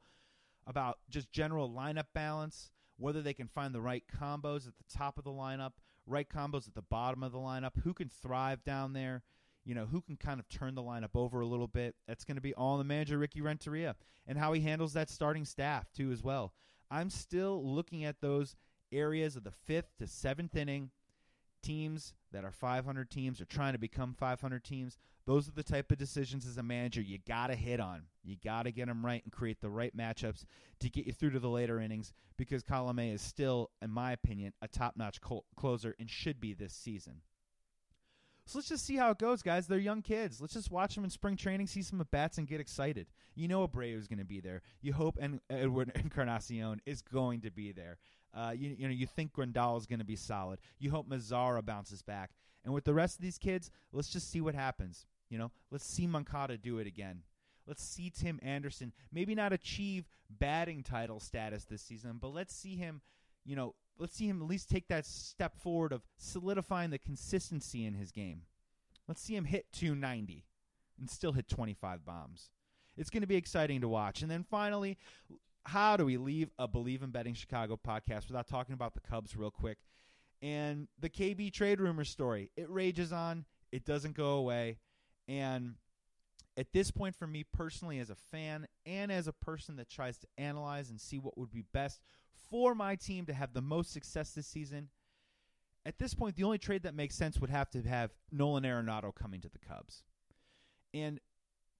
about 0.66 0.98
just 1.08 1.30
general 1.30 1.70
lineup 1.70 2.06
balance, 2.14 2.70
whether 2.96 3.22
they 3.22 3.34
can 3.34 3.48
find 3.48 3.74
the 3.74 3.80
right 3.80 4.04
combos 4.20 4.66
at 4.66 4.74
the 4.76 4.98
top 4.98 5.18
of 5.18 5.24
the 5.24 5.30
lineup, 5.30 5.72
right 6.06 6.28
combos 6.28 6.66
at 6.66 6.74
the 6.74 6.82
bottom 6.82 7.22
of 7.22 7.32
the 7.32 7.38
lineup, 7.38 7.72
who 7.84 7.94
can 7.94 8.08
thrive 8.08 8.64
down 8.64 8.92
there, 8.92 9.22
you 9.64 9.74
know, 9.74 9.86
who 9.86 10.00
can 10.00 10.16
kind 10.16 10.40
of 10.40 10.48
turn 10.48 10.74
the 10.74 10.82
lineup 10.82 11.14
over 11.14 11.40
a 11.40 11.46
little 11.46 11.66
bit. 11.66 11.94
That's 12.06 12.24
going 12.24 12.36
to 12.36 12.42
be 12.42 12.54
all 12.54 12.78
the 12.78 12.84
manager 12.84 13.18
Ricky 13.18 13.40
Renteria 13.40 13.96
and 14.26 14.38
how 14.38 14.52
he 14.52 14.60
handles 14.60 14.92
that 14.94 15.10
starting 15.10 15.44
staff 15.44 15.92
too 15.92 16.10
as 16.12 16.22
well. 16.22 16.52
I'm 16.90 17.10
still 17.10 17.62
looking 17.64 18.04
at 18.04 18.20
those 18.20 18.54
areas 18.92 19.36
of 19.36 19.44
the 19.44 19.52
5th 19.68 19.96
to 19.98 20.04
7th 20.04 20.56
inning 20.56 20.90
teams 21.62 22.14
that 22.32 22.44
are 22.44 22.52
500 22.52 23.10
teams 23.10 23.40
or 23.40 23.44
trying 23.44 23.72
to 23.72 23.78
become 23.78 24.14
500 24.14 24.62
teams. 24.62 24.98
Those 25.26 25.48
are 25.48 25.52
the 25.52 25.64
type 25.64 25.90
of 25.90 25.98
decisions 25.98 26.46
as 26.46 26.56
a 26.56 26.62
manager 26.62 27.00
you 27.00 27.18
got 27.26 27.48
to 27.48 27.56
hit 27.56 27.80
on. 27.80 28.02
You 28.22 28.36
got 28.44 28.62
to 28.62 28.70
get 28.70 28.86
them 28.86 29.04
right 29.04 29.22
and 29.24 29.32
create 29.32 29.60
the 29.60 29.68
right 29.68 29.94
matchups 29.96 30.44
to 30.80 30.88
get 30.88 31.06
you 31.06 31.12
through 31.12 31.30
to 31.30 31.40
the 31.40 31.48
later 31.48 31.80
innings 31.80 32.12
because 32.36 32.62
Colome 32.62 33.12
is 33.12 33.22
still, 33.22 33.70
in 33.82 33.90
my 33.90 34.12
opinion, 34.12 34.52
a 34.62 34.68
top 34.68 34.94
notch 34.96 35.20
closer 35.56 35.96
and 35.98 36.08
should 36.08 36.40
be 36.40 36.54
this 36.54 36.72
season. 36.72 37.22
So 38.46 38.58
let's 38.58 38.68
just 38.68 38.86
see 38.86 38.94
how 38.94 39.10
it 39.10 39.18
goes, 39.18 39.42
guys. 39.42 39.66
They're 39.66 39.78
young 39.78 40.02
kids. 40.02 40.40
Let's 40.40 40.52
just 40.52 40.70
watch 40.70 40.94
them 40.94 41.02
in 41.02 41.10
spring 41.10 41.36
training, 41.36 41.66
see 41.66 41.82
some 41.82 42.00
at 42.00 42.12
bats, 42.12 42.38
and 42.38 42.46
get 42.46 42.60
excited. 42.60 43.08
You 43.34 43.48
know 43.48 43.66
Abreu 43.66 43.98
is 43.98 44.06
going 44.06 44.20
to 44.20 44.24
be 44.24 44.38
there. 44.38 44.62
You 44.80 44.92
hope 44.92 45.18
and 45.20 45.40
Edward 45.50 45.90
Encarnacion 45.96 46.80
is 46.86 47.02
going 47.02 47.40
to 47.40 47.50
be 47.50 47.72
there. 47.72 47.98
Uh, 48.32 48.52
you, 48.56 48.76
you 48.78 48.86
know 48.86 48.94
you 48.94 49.08
think 49.08 49.32
Grandal 49.32 49.76
is 49.78 49.86
going 49.86 49.98
to 49.98 50.04
be 50.04 50.14
solid. 50.14 50.60
You 50.78 50.92
hope 50.92 51.08
Mazara 51.08 51.64
bounces 51.66 52.02
back. 52.02 52.30
And 52.64 52.72
with 52.72 52.84
the 52.84 52.94
rest 52.94 53.16
of 53.16 53.22
these 53.22 53.38
kids, 53.38 53.70
let's 53.92 54.10
just 54.10 54.30
see 54.30 54.40
what 54.40 54.54
happens. 54.54 55.06
You 55.28 55.38
know, 55.38 55.50
let's 55.70 55.86
see 55.86 56.06
Moncada 56.06 56.56
do 56.56 56.78
it 56.78 56.86
again. 56.86 57.22
Let's 57.66 57.82
see 57.82 58.10
Tim 58.10 58.38
Anderson 58.42 58.92
maybe 59.12 59.34
not 59.34 59.52
achieve 59.52 60.08
batting 60.30 60.82
title 60.82 61.18
status 61.18 61.64
this 61.64 61.82
season, 61.82 62.18
but 62.20 62.28
let's 62.28 62.54
see 62.54 62.76
him, 62.76 63.00
you 63.44 63.56
know, 63.56 63.74
let's 63.98 64.14
see 64.14 64.28
him 64.28 64.40
at 64.40 64.48
least 64.48 64.70
take 64.70 64.88
that 64.88 65.04
step 65.04 65.56
forward 65.56 65.92
of 65.92 66.02
solidifying 66.16 66.90
the 66.90 66.98
consistency 66.98 67.84
in 67.84 67.94
his 67.94 68.12
game. 68.12 68.42
Let's 69.08 69.20
see 69.20 69.34
him 69.34 69.44
hit 69.44 69.66
290 69.72 70.44
and 70.98 71.10
still 71.10 71.32
hit 71.32 71.48
25 71.48 72.04
bombs. 72.04 72.50
It's 72.96 73.10
going 73.10 73.22
to 73.22 73.26
be 73.26 73.36
exciting 73.36 73.80
to 73.82 73.88
watch. 73.88 74.22
And 74.22 74.30
then 74.30 74.44
finally, 74.48 74.96
how 75.64 75.96
do 75.96 76.04
we 76.04 76.16
leave 76.16 76.50
a 76.58 76.66
Bleav 76.66 77.02
in 77.02 77.10
Betting 77.10 77.34
Chicago 77.34 77.76
podcast 77.76 78.28
without 78.28 78.46
talking 78.46 78.72
about 78.72 78.94
the 78.94 79.00
Cubs 79.00 79.36
real 79.36 79.50
quick? 79.50 79.78
And 80.42 80.88
the 80.98 81.08
KB 81.08 81.52
trade 81.52 81.80
rumor 81.80 82.04
story. 82.04 82.50
It 82.56 82.70
rages 82.70 83.12
on, 83.12 83.44
it 83.72 83.84
doesn't 83.84 84.16
go 84.16 84.30
away. 84.32 84.78
And 85.28 85.74
at 86.56 86.72
this 86.72 86.90
point, 86.90 87.14
for 87.16 87.26
me 87.26 87.44
personally, 87.44 87.98
as 87.98 88.10
a 88.10 88.14
fan 88.14 88.66
and 88.84 89.12
as 89.12 89.26
a 89.26 89.32
person 89.32 89.76
that 89.76 89.90
tries 89.90 90.18
to 90.18 90.26
analyze 90.38 90.90
and 90.90 91.00
see 91.00 91.18
what 91.18 91.36
would 91.36 91.50
be 91.50 91.64
best 91.72 92.00
for 92.50 92.74
my 92.74 92.96
team 92.96 93.26
to 93.26 93.34
have 93.34 93.52
the 93.52 93.60
most 93.60 93.92
success 93.92 94.30
this 94.30 94.46
season, 94.46 94.88
at 95.84 95.98
this 95.98 96.14
point, 96.14 96.36
the 96.36 96.44
only 96.44 96.58
trade 96.58 96.82
that 96.82 96.94
makes 96.94 97.14
sense 97.14 97.38
would 97.40 97.50
have 97.50 97.70
to 97.70 97.82
have 97.82 98.12
Nolan 98.32 98.64
Arenado 98.64 99.14
coming 99.14 99.40
to 99.40 99.48
the 99.48 99.58
Cubs. 99.58 100.02
And 100.92 101.20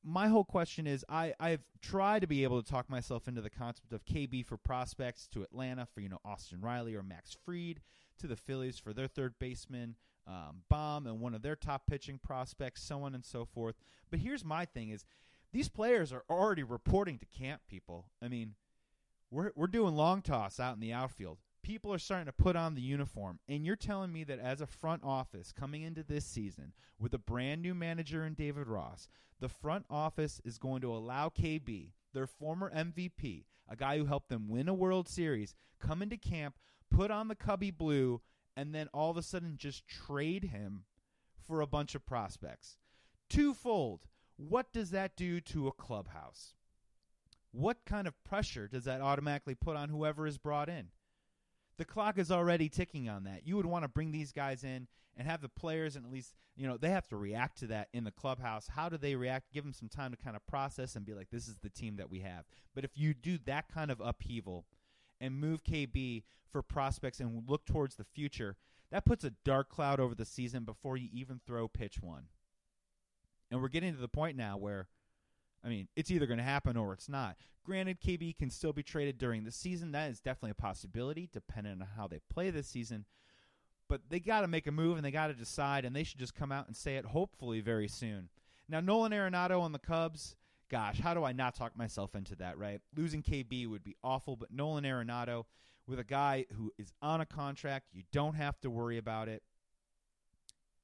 my 0.05 0.29
whole 0.29 0.45
question 0.45 0.87
is 0.87 1.05
I, 1.09 1.35
I've 1.41 1.65
tried 1.83 2.21
to 2.21 2.29
be 2.29 2.45
able 2.45 2.62
to 2.62 2.71
talk 2.71 2.88
myself 2.88 3.26
into 3.26 3.41
the 3.41 3.50
concept 3.50 3.93
of 3.93 4.05
KB 4.05 4.47
for 4.47 4.57
prospects 4.57 5.26
to 5.33 5.43
Atlanta 5.43 5.87
for, 5.93 6.00
you 6.00 6.09
know, 6.09 6.21
Austin 6.25 6.61
Riley 6.61 6.95
or 6.95 7.03
Max 7.03 7.37
Fried 7.45 7.81
to 8.19 8.29
the 8.29 8.37
Phillies 8.37 8.79
for 8.79 8.93
their 8.93 9.09
third 9.09 9.35
baseman, 9.41 9.97
um, 10.26 10.62
Bohm 10.68 11.06
and 11.06 11.21
one 11.21 11.35
of 11.35 11.42
their 11.42 11.56
top 11.56 11.83
pitching 11.87 12.18
prospects, 12.23 12.83
so 12.83 13.02
on 13.02 13.14
and 13.14 13.25
so 13.25 13.45
forth. 13.45 13.76
But 14.11 14.21
here's 14.21 14.45
my 14.45 14.64
thing: 14.64 14.90
is 14.90 15.04
these 15.52 15.68
players 15.68 16.12
are 16.12 16.25
already 16.28 16.62
reporting 16.62 17.18
to 17.18 17.26
camp. 17.26 17.62
People, 17.68 18.06
I 18.23 18.28
mean, 18.28 18.54
we're 19.30 19.52
we're 19.54 19.66
doing 19.66 19.95
long 19.95 20.23
toss 20.23 20.61
out 20.61 20.75
in 20.75 20.80
the 20.80 20.92
outfield. 20.92 21.38
People 21.62 21.92
are 21.92 21.99
starting 21.99 22.26
to 22.26 22.33
put 22.33 22.54
on 22.54 22.75
the 22.75 22.80
uniform, 22.80 23.40
and 23.49 23.66
you're 23.66 23.75
telling 23.75 24.12
me 24.12 24.23
that 24.25 24.38
as 24.38 24.61
a 24.61 24.66
front 24.66 25.02
office 25.02 25.52
coming 25.52 25.83
into 25.83 26.04
this 26.04 26.25
season 26.25 26.73
with 26.99 27.12
a 27.12 27.18
brand 27.18 27.61
new 27.61 27.75
manager 27.75 28.25
in 28.25 28.35
David 28.35 28.68
Ross, 28.68 29.09
the 29.40 29.49
front 29.49 29.85
office 29.90 30.40
is 30.45 30.59
going 30.59 30.80
to 30.83 30.95
allow 30.95 31.28
KB, 31.28 31.90
their 32.14 32.26
former 32.26 32.73
MVP, 32.73 33.45
a 33.68 33.76
guy 33.76 33.99
who 33.99 34.04
helped 34.04 34.28
them 34.28 34.49
win 34.49 34.68
a 34.68 34.75
World 34.75 35.09
Series, 35.09 35.54
come 35.80 36.02
into 36.02 36.16
camp, 36.16 36.56
put 36.90 37.11
on 37.11 37.28
the 37.28 37.35
Cubby 37.35 37.71
Blue, 37.71 38.21
and 38.57 38.75
then 38.75 38.89
all 38.95 39.11
of 39.11 39.17
a 39.17 39.23
sudden 39.23 39.57
just 39.59 39.87
trade 39.87 40.45
him 40.45 40.85
for 41.47 41.61
a 41.61 41.67
bunch 41.67 41.95
of 41.95 42.07
prospects. 42.07 42.79
Twofold. 43.29 44.01
What 44.37 44.73
does 44.73 44.91
that 44.91 45.17
do 45.17 45.41
to 45.41 45.67
a 45.69 45.73
clubhouse? 45.73 46.55
What 47.53 47.79
kind 47.87 48.07
of 48.07 48.23
pressure 48.25 48.69
does 48.69 48.85
that 48.85 49.01
automatically 49.01 49.55
put 49.55 49.77
on 49.77 49.89
whoever 49.89 50.27
is 50.27 50.37
brought 50.37 50.69
in? 50.69 50.89
The 51.79 51.85
clock 51.85 52.19
is 52.19 52.31
already 52.31 52.69
ticking 52.69 53.09
on 53.09 53.25
that. 53.25 53.47
You 53.47 53.57
would 53.57 53.67
want 53.67 53.85
to 53.85 53.89
bring 53.89 54.13
these 54.13 54.33
guys 54.33 54.65
in 54.65 54.89
and 55.17 55.27
have 55.27 55.41
the 55.41 55.49
players, 55.49 55.97
and 55.97 56.05
at 56.05 56.13
least, 56.13 56.35
you 56.57 56.67
know, 56.67 56.77
they 56.77 56.91
have 56.91 57.09
to 57.09 57.17
react 57.17 57.59
to 57.59 57.67
that 57.69 57.89
in 57.93 58.05
the 58.05 58.11
clubhouse. 58.11 58.67
How 58.69 58.89
do 58.89 58.99
they 58.99 59.15
react? 59.15 59.53
Give 59.53 59.65
them 59.65 59.73
some 59.73 59.89
time 59.89 60.11
to 60.11 60.17
kind 60.17 60.37
of 60.37 60.47
process 60.47 60.97
and 60.97 61.07
be 61.07 61.15
like, 61.15 61.31
this 61.31 61.49
is 61.49 61.57
the 61.63 61.71
team 61.71 61.97
that 61.97 62.11
we 62.11 62.21
have. 62.21 62.45
But 62.75 62.85
if 62.85 62.91
you 62.95 63.15
do 63.15 63.39
that 63.47 63.69
kind 63.73 63.91
of 63.91 64.01
upheaval, 64.01 64.67
and 65.21 65.39
move 65.39 65.65
KB 65.65 66.23
for 66.51 66.63
prospects 66.63 67.21
and 67.21 67.49
look 67.49 67.65
towards 67.65 67.97
the 67.97 68.05
future, 68.05 68.57
that 68.91 69.05
puts 69.05 69.25
a 69.25 69.33
dark 69.45 69.69
cloud 69.69 70.01
over 70.01 70.15
the 70.15 70.25
season 70.25 70.65
before 70.65 70.97
you 70.97 71.09
even 71.13 71.41
throw 71.47 71.69
pitch 71.69 72.00
one. 72.00 72.25
And 73.50 73.61
we're 73.61 73.69
getting 73.69 73.95
to 73.95 74.00
the 74.00 74.09
point 74.09 74.37
now 74.37 74.57
where, 74.57 74.89
I 75.65 75.69
mean, 75.69 75.89
it's 75.97 76.11
either 76.11 76.26
going 76.26 76.39
to 76.39 76.45
happen 76.45 76.76
or 76.76 76.93
it's 76.93 77.09
not. 77.09 77.37
Granted, 77.65 78.00
KB 78.00 78.37
can 78.39 78.50
still 78.50 78.73
be 78.73 78.83
traded 78.83 79.19
during 79.19 79.45
the 79.45 79.50
season. 79.50 79.93
That 79.93 80.11
is 80.11 80.21
definitely 80.21 80.52
a 80.52 80.63
possibility, 80.63 81.29
depending 81.33 81.81
on 81.81 81.89
how 81.97 82.07
they 82.07 82.21
play 82.33 82.50
this 82.50 82.69
season. 82.69 83.05
But 83.89 84.02
they 84.09 84.21
got 84.21 84.41
to 84.43 84.49
make 84.49 84.67
a 84.67 84.73
move 84.73 84.97
and 84.97 85.05
they 85.05 85.11
got 85.11 85.29
to 85.29 85.35
decide, 85.35 85.85
and 85.85 85.95
they 85.95 86.05
should 86.05 86.19
just 86.19 86.35
come 86.35 86.52
out 86.52 86.67
and 86.67 86.76
say 86.76 86.97
it 86.97 87.07
hopefully 87.07 87.61
very 87.61 87.89
soon. 87.89 88.29
Now, 88.69 88.81
Nolan 88.81 89.13
Arenado 89.13 89.61
on 89.61 89.73
the 89.73 89.79
Cubs 89.79 90.37
gosh, 90.71 91.00
how 91.00 91.15
do 91.15 91.25
I 91.25 91.33
not 91.33 91.55
talk 91.55 91.76
myself 91.76 92.15
into 92.15 92.37
that, 92.37 92.59
right? 92.59 92.81
Losing 92.97 93.23
KB 93.23 93.69
would 93.69 93.85
be 93.85 93.97
awful, 94.02 94.37
but 94.37 94.52
Nolan 94.52 94.85
Arenado 94.85 95.45
with 95.87 95.99
a 95.99 96.05
guy 96.05 96.47
who 96.57 96.73
is 96.79 96.93
on 97.00 97.21
a 97.21 97.26
contract, 97.26 97.87
you 97.93 98.02
don't 98.13 98.35
have 98.35 98.61
to 98.61 98.71
worry 98.71 98.99
about 98.99 99.29
it. 99.29 99.43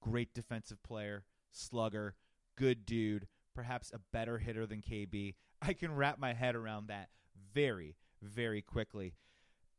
Great 0.01 0.33
defensive 0.35 0.83
player, 0.83 1.25
slugger, 1.51 2.15
good 2.57 2.87
dude, 2.87 3.27
perhaps 3.55 3.91
a 3.93 4.01
better 4.13 4.39
hitter 4.39 4.67
than 4.67 4.81
KB. 4.81 5.35
I 5.61 5.73
can 5.73 5.95
wrap 5.95 6.19
my 6.19 6.33
head 6.33 6.55
around 6.55 6.89
that 6.89 7.09
very, 7.53 7.97
very 8.21 8.63
quickly. 8.63 9.15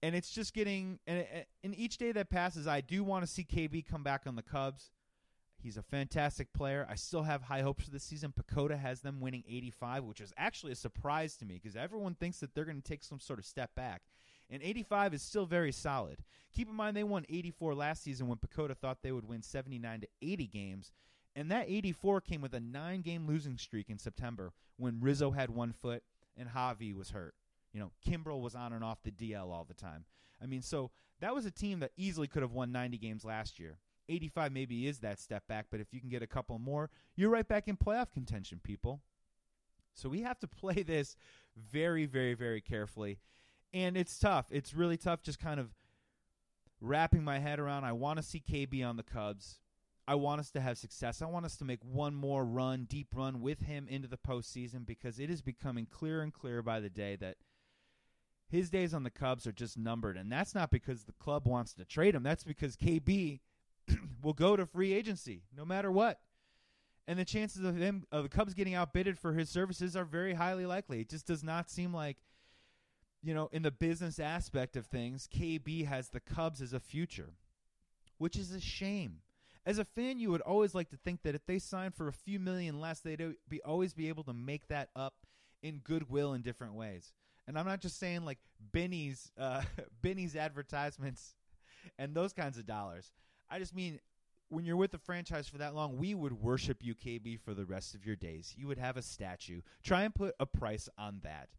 And 0.02 0.16
it's 0.16 0.32
just 0.32 0.54
getting, 0.54 1.00
and, 1.08 1.26
and 1.64 1.78
each 1.78 1.98
day 1.98 2.12
that 2.12 2.30
passes, 2.30 2.68
I 2.68 2.82
do 2.82 3.04
want 3.04 3.26
to 3.26 3.32
see 3.32 3.44
KB 3.44 3.86
come 3.86 4.04
back 4.04 4.24
on 4.26 4.36
the 4.36 4.42
Cubs. 4.42 4.92
He's 5.64 5.78
a 5.78 5.82
fantastic 5.82 6.52
player. 6.52 6.86
I 6.90 6.96
still 6.96 7.24
have 7.24 7.44
high 7.44 7.62
hopes 7.62 7.86
for 7.86 7.92
this 7.92 8.04
season. 8.04 8.34
PECOTA 8.34 8.78
has 8.78 9.00
them 9.02 9.22
winning 9.22 9.44
85, 9.48 10.04
which 10.04 10.20
is 10.20 10.34
actually 10.38 10.74
a 10.74 10.76
surprise 10.76 11.38
to 11.38 11.46
me 11.46 11.60
because 11.62 11.78
everyone 11.78 12.16
thinks 12.16 12.40
that 12.40 12.54
they're 12.54 12.66
going 12.66 12.82
to 12.82 12.84
take 12.84 13.04
some 13.04 13.20
sort 13.20 13.40
of 13.40 13.46
step 13.46 13.74
back. 13.74 14.02
And 14.50 14.62
85 14.62 15.14
is 15.14 15.22
still 15.22 15.46
very 15.46 15.72
solid. 15.72 16.20
Keep 16.54 16.68
in 16.68 16.76
mind 16.76 16.98
they 16.98 17.06
won 17.06 17.26
84 17.30 17.76
last 17.76 18.04
season 18.04 18.28
when 18.28 18.40
PECOTA 18.40 18.76
thought 18.78 18.98
they 19.02 19.14
would 19.14 19.28
win 19.28 19.42
79 19.42 20.02
to 20.02 20.08
80 20.22 20.48
games. 20.48 20.92
And 21.36 21.50
that 21.50 21.70
84 21.70 22.22
came 22.22 22.42
with 22.42 22.54
a 22.54 22.60
nine 22.60 23.02
game 23.02 23.26
losing 23.26 23.58
streak 23.58 23.90
in 23.90 23.98
September 23.98 24.52
when 24.78 25.00
Rizzo 25.00 25.32
had 25.32 25.50
one 25.50 25.72
foot 25.72 26.04
and 26.38 26.50
Javi 26.50 26.94
was 26.94 27.12
hurt. 27.12 27.36
You 27.72 27.80
know, 27.80 27.92
Kimbrel 28.06 28.42
was 28.42 28.54
on 28.54 28.74
and 28.74 28.84
off 28.84 29.02
the 29.02 29.12
DL 29.12 29.50
all 29.52 29.66
the 29.68 29.74
time. 29.74 30.06
I 30.42 30.46
mean, 30.46 30.62
so 30.62 30.92
that 31.22 31.34
was 31.34 31.46
a 31.46 31.52
team 31.52 31.80
that 31.80 31.92
easily 31.96 32.28
could 32.28 32.42
have 32.42 32.52
won 32.52 32.72
90 32.72 32.98
games 32.98 33.24
last 33.24 33.60
year. 33.60 33.78
85 34.10 34.52
maybe 34.52 34.88
is 34.88 35.00
that 35.00 35.20
step 35.20 35.48
back, 35.48 35.68
but 35.72 35.80
if 35.80 35.94
you 35.94 36.00
can 36.00 36.10
get 36.10 36.22
a 36.22 36.28
couple 36.28 36.58
more, 36.60 36.90
you're 37.16 37.30
right 37.30 37.48
back 37.48 37.68
in 37.68 37.78
playoff 37.78 38.12
contention, 38.12 38.60
people. 38.64 39.02
So 39.94 40.10
we 40.10 40.22
have 40.22 40.40
to 40.40 40.48
play 40.62 40.84
this 40.84 41.16
very, 41.56 42.06
very, 42.06 42.34
very 42.34 42.62
carefully. 42.62 43.20
And 43.74 43.98
it's 43.98 44.18
tough. 44.20 44.46
It's 44.52 44.74
really 44.74 44.98
tough 44.98 45.24
just 45.24 45.40
kind 45.40 45.60
of 45.60 45.74
wrapping 46.80 47.24
my 47.24 47.40
head 47.40 47.60
around. 47.60 47.86
I 47.86 47.94
want 47.94 48.18
to 48.18 48.24
see 48.24 48.42
KB 48.42 48.86
on 48.88 48.98
the 48.98 49.04
Cubs. 49.04 49.60
I 50.06 50.16
want 50.16 50.42
us 50.42 50.52
to 50.52 50.62
have 50.62 50.78
success. 50.78 51.22
I 51.22 51.28
want 51.28 51.46
us 51.46 51.56
to 51.58 51.66
make 51.66 51.80
one 51.82 52.14
more 52.14 52.44
run, 52.44 52.86
deep 52.90 53.08
run 53.16 53.42
with 53.42 53.62
him 53.62 53.88
into 53.90 54.08
the 54.08 54.18
postseason 54.18 54.86
because 54.86 55.18
it 55.18 55.30
is 55.30 55.42
becoming 55.42 55.88
clearer 55.90 56.22
and 56.22 56.34
clearer 56.34 56.62
by 56.62 56.82
the 56.82 56.90
day 56.90 57.16
that 57.16 57.38
his 58.50 58.70
days 58.70 58.94
on 58.94 59.04
the 59.04 59.10
Cubs 59.10 59.48
are 59.48 59.54
just 59.54 59.78
numbered. 59.78 60.18
And 60.18 60.32
that's 60.32 60.54
not 60.54 60.72
because 60.72 61.06
the 61.06 61.14
club 61.14 61.48
wants 61.48 61.74
to 61.76 61.86
trade 61.86 62.16
him. 62.16 62.24
That's 62.24 62.44
because 62.44 62.76
KB 62.76 63.40
will 64.22 64.34
go 64.34 64.56
to 64.56 64.66
free 64.66 64.94
agency 64.94 65.44
no 65.56 65.66
matter 65.66 65.92
what. 65.92 66.20
And 67.06 67.20
the 67.20 67.26
chances 67.26 67.66
of 67.66 67.76
him 67.76 68.06
of 68.12 68.24
the 68.24 68.30
Cubs 68.30 68.54
getting 68.54 68.76
outbidded 68.76 69.20
for 69.20 69.34
his 69.34 69.50
services 69.50 69.96
are 69.96 70.06
very 70.06 70.34
highly 70.34 70.66
likely. 70.66 71.02
It 71.02 71.10
just 71.10 71.28
does 71.28 71.44
not 71.44 71.70
seem 71.70 71.94
like 71.94 72.18
you 73.24 73.34
know, 73.34 73.50
in 73.54 73.62
the 73.62 73.72
business 73.72 74.20
aspect 74.20 74.76
of 74.76 74.86
things, 74.86 75.30
KB 75.34 75.88
has 75.88 76.10
the 76.10 76.20
Cubs 76.20 76.62
as 76.62 76.74
a 76.74 76.80
future, 76.80 77.34
which 78.18 78.36
is 78.36 78.52
a 78.52 78.60
shame. 78.60 79.20
As 79.66 79.80
a 79.80 79.86
fan, 79.86 80.20
you 80.20 80.30
would 80.30 80.42
always 80.42 80.76
like 80.76 80.90
to 80.90 80.98
think 80.98 81.24
that 81.24 81.34
if 81.34 81.46
they 81.46 81.58
signed 81.58 81.96
for 81.96 82.10
a 82.10 82.14
few 82.14 82.38
million 82.38 82.82
less, 82.82 83.00
they'd 83.00 83.36
be 83.48 83.62
always 83.62 83.94
be 83.94 84.10
able 84.10 84.26
to 84.26 84.34
make 84.34 84.68
that 84.68 84.90
up 84.94 85.14
in 85.62 85.78
goodwill 85.78 86.34
in 86.34 86.42
different 86.42 86.74
ways. 86.74 87.14
And 87.48 87.58
I'm 87.58 87.66
not 87.66 87.80
just 87.80 87.98
saying 87.98 88.26
like 88.26 88.40
Benny's 88.60 89.32
uh, 89.38 89.62
Benny's 90.02 90.36
advertisements 90.36 91.36
and 91.98 92.14
those 92.14 92.34
kinds 92.34 92.58
of 92.58 92.66
dollars. 92.66 93.14
I 93.54 93.60
just 93.60 93.76
mean 93.76 94.00
when 94.50 94.66
you're 94.66 94.76
with 94.76 94.90
the 94.90 94.98
franchise 94.98 95.48
for 95.48 95.60
that 95.60 95.76
long, 95.76 95.98
we 95.98 96.16
would 96.16 96.34
worship 96.34 96.80
you, 96.82 96.96
KB, 96.96 97.40
for 97.40 97.54
the 97.54 97.66
rest 97.66 97.94
of 97.94 98.04
your 98.04 98.16
days. 98.16 98.56
You 98.58 98.66
would 98.66 98.80
have 98.80 98.98
a 98.98 99.02
statue. 99.04 99.62
Try 99.84 100.04
and 100.04 100.16
put 100.16 100.34
a 100.40 100.48
price 100.48 100.90
on 100.98 101.20
that. 101.22 101.50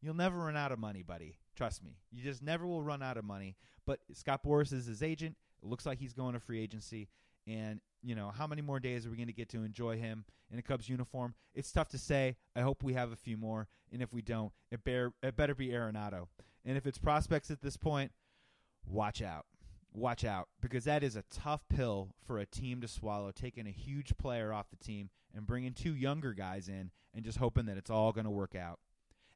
You'll 0.00 0.14
never 0.14 0.38
run 0.38 0.56
out 0.56 0.70
of 0.70 0.78
money, 0.78 1.02
buddy. 1.02 1.34
Trust 1.56 1.82
me. 1.82 1.96
You 2.12 2.22
just 2.22 2.44
never 2.44 2.64
will 2.64 2.82
run 2.82 3.02
out 3.02 3.16
of 3.16 3.24
money. 3.24 3.56
But 3.84 3.98
Scott 4.12 4.44
Boras 4.44 4.72
is 4.72 4.86
his 4.86 5.02
agent. 5.02 5.34
It 5.64 5.68
looks 5.68 5.84
like 5.84 5.98
he's 5.98 6.12
going 6.12 6.34
to 6.34 6.40
free 6.40 6.60
agency. 6.60 7.08
And, 7.48 7.80
you 8.04 8.14
know, 8.14 8.30
how 8.30 8.46
many 8.46 8.62
more 8.62 8.78
days 8.78 9.04
are 9.04 9.10
we 9.10 9.16
going 9.16 9.26
to 9.26 9.32
get 9.32 9.48
to 9.48 9.64
enjoy 9.64 9.98
him 9.98 10.24
in 10.52 10.60
a 10.60 10.62
Cubs 10.62 10.88
uniform? 10.88 11.34
It's 11.56 11.72
tough 11.72 11.88
to 11.88 11.98
say. 11.98 12.36
I 12.54 12.60
hope 12.60 12.84
we 12.84 12.94
have 12.94 13.10
a 13.10 13.16
few 13.16 13.36
more. 13.36 13.66
And 13.92 14.00
if 14.00 14.12
we 14.12 14.22
don't, 14.22 14.52
it, 14.70 14.84
bear, 14.84 15.12
it 15.24 15.34
better 15.34 15.56
be 15.56 15.70
Arenado. 15.70 16.28
And 16.64 16.76
if 16.76 16.86
it's 16.86 16.98
prospects 16.98 17.50
at 17.50 17.62
this 17.62 17.76
point, 17.76 18.12
watch 18.86 19.22
out 19.22 19.46
watch 19.94 20.24
out 20.24 20.48
because 20.60 20.84
that 20.84 21.02
is 21.02 21.16
a 21.16 21.24
tough 21.30 21.62
pill 21.68 22.14
for 22.26 22.38
a 22.38 22.46
team 22.46 22.80
to 22.80 22.88
swallow, 22.88 23.30
taking 23.30 23.66
a 23.66 23.70
huge 23.70 24.16
player 24.18 24.52
off 24.52 24.70
the 24.70 24.84
team 24.84 25.10
and 25.34 25.46
bringing 25.46 25.72
two 25.72 25.94
younger 25.94 26.32
guys 26.32 26.68
in 26.68 26.90
and 27.14 27.24
just 27.24 27.38
hoping 27.38 27.66
that 27.66 27.76
it's 27.76 27.90
all 27.90 28.12
going 28.12 28.24
to 28.24 28.30
work 28.30 28.54
out. 28.54 28.78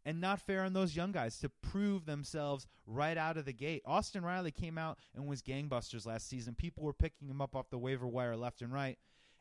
And 0.05 0.21
not 0.21 0.41
fair 0.41 0.63
on 0.63 0.73
those 0.73 0.95
young 0.95 1.11
guys 1.11 1.39
to 1.41 1.49
prove 1.49 2.07
themselves 2.07 2.69
right 2.87 3.19
out 3.19 3.37
of 3.37 3.45
the 3.45 3.53
gate. 3.53 3.83
Austin 3.85 4.25
Riley 4.25 4.53
came 4.53 4.79
out 4.79 4.99
and 5.15 5.27
was 5.27 5.43
gangbusters 5.43 6.07
last 6.07 6.29
season. 6.29 6.55
People 6.55 6.85
were 6.85 6.93
picking 6.93 7.29
him 7.29 7.41
up 7.41 7.57
off 7.57 7.71
the 7.71 7.79
waiver 7.79 8.07
wire 8.07 8.37
left 8.37 8.63
and 8.63 8.73
right. 8.73 8.99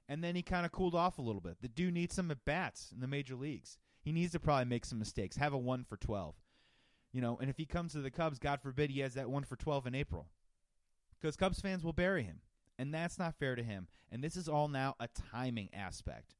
And 0.09 0.23
then 0.23 0.35
he 0.35 0.41
kind 0.41 0.65
of 0.65 0.71
cooled 0.71 0.95
off 0.95 1.19
a 1.19 1.21
little 1.21 1.41
bit. 1.41 1.57
The 1.61 1.67
dude 1.67 1.93
needs 1.93 2.15
some 2.15 2.31
at 2.31 2.43
bats 2.45 2.91
in 2.91 2.99
the 2.99 3.07
major 3.07 3.35
leagues. 3.35 3.77
He 4.01 4.11
needs 4.11 4.31
to 4.33 4.39
probably 4.39 4.65
make 4.65 4.85
some 4.85 4.99
mistakes, 4.99 5.37
have 5.37 5.53
a 5.53 5.57
1 5.57 5.83
for 5.83 5.97
12. 5.97 6.35
You 7.11 7.21
know, 7.21 7.37
and 7.39 7.49
if 7.49 7.57
he 7.57 7.65
comes 7.65 7.93
to 7.93 7.99
the 7.99 8.11
Cubs, 8.11 8.39
God 8.39 8.59
forbid 8.59 8.89
he 8.89 8.99
has 8.99 9.13
that 9.13 9.29
1 9.29 9.43
for 9.43 9.55
12 9.55 9.87
in 9.87 9.95
April 9.95 10.27
because 11.25 11.37
Cubs 11.37 11.59
fans 11.59 11.83
will 11.83 11.91
bury 11.91 12.21
him, 12.21 12.39
and 12.77 12.93
that's 12.93 13.17
not 13.17 13.33
fair 13.33 13.55
to 13.55 13.63
him. 13.63 13.87
And 14.11 14.23
this 14.23 14.35
is 14.35 14.47
all 14.47 14.67
now 14.67 14.93
a 14.99 15.07
timing 15.31 15.69
aspect. 15.73 16.35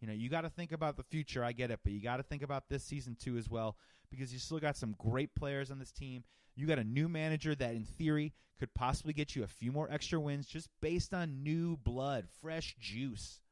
You 0.00 0.08
know, 0.08 0.14
you 0.14 0.30
got 0.30 0.40
to 0.40 0.48
think 0.48 0.72
about 0.72 0.96
the 0.96 1.02
future. 1.02 1.44
I 1.44 1.52
get 1.52 1.70
it, 1.70 1.80
but 1.84 1.92
you 1.92 2.00
got 2.00 2.16
to 2.16 2.22
think 2.22 2.42
about 2.42 2.70
this 2.70 2.82
season 2.82 3.14
too 3.14 3.36
as 3.36 3.50
well 3.50 3.76
because 4.10 4.32
you 4.32 4.38
still 4.38 4.58
got 4.58 4.78
some 4.78 4.94
great 4.96 5.34
players 5.34 5.70
on 5.70 5.78
this 5.78 5.92
team. 5.92 6.24
You 6.56 6.66
got 6.66 6.78
a 6.78 6.84
new 6.84 7.10
manager 7.10 7.54
that, 7.54 7.74
in 7.74 7.84
theory, 7.84 8.32
could 8.58 8.72
possibly 8.72 9.12
get 9.12 9.36
you 9.36 9.42
a 9.42 9.46
few 9.46 9.70
more 9.70 9.86
extra 9.90 10.18
wins 10.18 10.46
just 10.46 10.70
based 10.80 11.12
on 11.12 11.42
new 11.42 11.76
blood, 11.76 12.26
fresh 12.40 12.74
juice. 12.80 13.42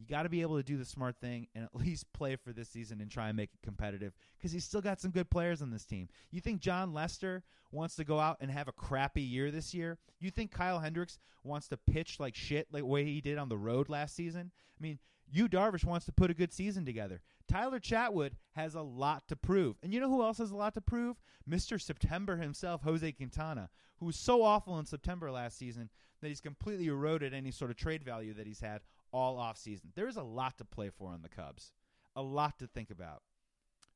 You 0.00 0.06
got 0.06 0.22
to 0.22 0.30
be 0.30 0.40
able 0.40 0.56
to 0.56 0.62
do 0.62 0.78
the 0.78 0.84
smart 0.84 1.16
thing 1.20 1.46
and 1.54 1.64
at 1.64 1.74
least 1.78 2.10
play 2.14 2.36
for 2.36 2.52
this 2.52 2.70
season 2.70 3.00
and 3.00 3.10
try 3.10 3.28
and 3.28 3.36
make 3.36 3.50
it 3.52 3.62
competitive 3.62 4.14
because 4.38 4.50
he's 4.50 4.64
still 4.64 4.80
got 4.80 5.00
some 5.00 5.10
good 5.10 5.28
players 5.28 5.60
on 5.60 5.70
this 5.70 5.84
team. 5.84 6.08
You 6.30 6.40
think 6.40 6.60
Jon 6.60 6.94
Lester 6.94 7.42
wants 7.70 7.96
to 7.96 8.04
go 8.04 8.18
out 8.18 8.38
and 8.40 8.50
have 8.50 8.66
a 8.66 8.72
crappy 8.72 9.22
year 9.22 9.50
this 9.50 9.74
year? 9.74 9.98
You 10.18 10.30
think 10.30 10.50
Kyle 10.50 10.78
Hendricks 10.78 11.18
wants 11.44 11.68
to 11.68 11.76
pitch 11.76 12.18
like 12.18 12.34
shit 12.34 12.68
like 12.72 12.84
way 12.84 13.04
he 13.04 13.20
did 13.20 13.36
on 13.36 13.50
the 13.50 13.58
road 13.58 13.88
last 13.90 14.16
season? 14.16 14.50
I 14.78 14.82
mean, 14.82 14.98
Yu 15.32 15.48
Darvish 15.48 15.84
wants 15.84 16.06
to 16.06 16.12
put 16.12 16.30
a 16.30 16.34
good 16.34 16.52
season 16.52 16.84
together. 16.84 17.20
Tyler 17.46 17.78
Chatwood 17.78 18.32
has 18.52 18.74
a 18.74 18.82
lot 18.82 19.28
to 19.28 19.36
prove. 19.36 19.76
And 19.82 19.92
you 19.92 20.00
know 20.00 20.08
who 20.08 20.22
else 20.22 20.38
has 20.38 20.50
a 20.50 20.56
lot 20.56 20.74
to 20.74 20.80
prove? 20.80 21.16
Mr. 21.48 21.80
September 21.80 22.36
himself, 22.36 22.82
Jose 22.82 23.12
Quintana, 23.12 23.68
who 23.98 24.06
was 24.06 24.16
so 24.16 24.42
awful 24.42 24.78
in 24.78 24.86
September 24.86 25.30
last 25.30 25.58
season 25.58 25.90
that 26.20 26.28
he's 26.28 26.40
completely 26.40 26.86
eroded 26.86 27.34
any 27.34 27.50
sort 27.50 27.70
of 27.70 27.76
trade 27.76 28.02
value 28.02 28.34
that 28.34 28.46
he's 28.46 28.60
had 28.60 28.80
all 29.12 29.38
off 29.38 29.56
season. 29.56 29.90
There 29.94 30.08
is 30.08 30.16
a 30.16 30.22
lot 30.22 30.58
to 30.58 30.64
play 30.64 30.90
for 30.90 31.12
on 31.12 31.22
the 31.22 31.28
Cubs, 31.28 31.72
a 32.16 32.22
lot 32.22 32.58
to 32.58 32.66
think 32.66 32.90
about. 32.90 33.22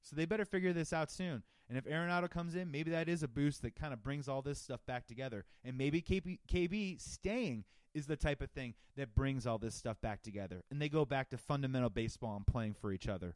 So 0.02 0.16
they 0.16 0.26
better 0.26 0.44
figure 0.44 0.72
this 0.72 0.92
out 0.92 1.10
soon. 1.10 1.42
And 1.68 1.78
if 1.78 1.84
Arenado 1.84 2.28
comes 2.28 2.54
in, 2.54 2.70
maybe 2.70 2.90
that 2.90 3.08
is 3.08 3.22
a 3.22 3.28
boost 3.28 3.62
that 3.62 3.74
kind 3.74 3.94
of 3.94 4.02
brings 4.02 4.28
all 4.28 4.42
this 4.42 4.60
stuff 4.60 4.84
back 4.86 5.06
together. 5.06 5.44
And 5.64 5.78
maybe 5.78 6.02
KB, 6.02 6.38
KB 6.46 7.00
staying 7.00 7.64
is 7.94 8.06
the 8.06 8.16
type 8.16 8.42
of 8.42 8.50
thing 8.50 8.74
that 8.96 9.14
brings 9.14 9.46
all 9.46 9.56
this 9.56 9.74
stuff 9.74 9.98
back 10.02 10.22
together. 10.22 10.62
And 10.70 10.80
they 10.80 10.90
go 10.90 11.06
back 11.06 11.30
to 11.30 11.38
fundamental 11.38 11.88
baseball 11.88 12.36
and 12.36 12.46
playing 12.46 12.74
for 12.74 12.92
each 12.92 13.08
other. 13.08 13.34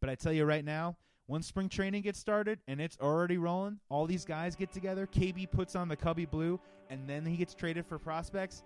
But 0.00 0.10
I 0.10 0.16
tell 0.16 0.32
you 0.32 0.44
right 0.44 0.64
now, 0.64 0.96
once 1.28 1.46
spring 1.46 1.68
training 1.68 2.02
gets 2.02 2.18
started 2.18 2.58
and 2.66 2.80
it's 2.80 2.96
already 3.00 3.36
rolling, 3.38 3.78
all 3.88 4.06
these 4.06 4.24
guys 4.24 4.56
get 4.56 4.72
together, 4.72 5.06
KB 5.06 5.48
puts 5.50 5.76
on 5.76 5.88
the 5.88 5.96
Cubby 5.96 6.24
blue, 6.24 6.58
and 6.90 7.08
then 7.08 7.24
he 7.24 7.36
gets 7.36 7.54
traded 7.54 7.86
for 7.86 7.98
prospects, 7.98 8.64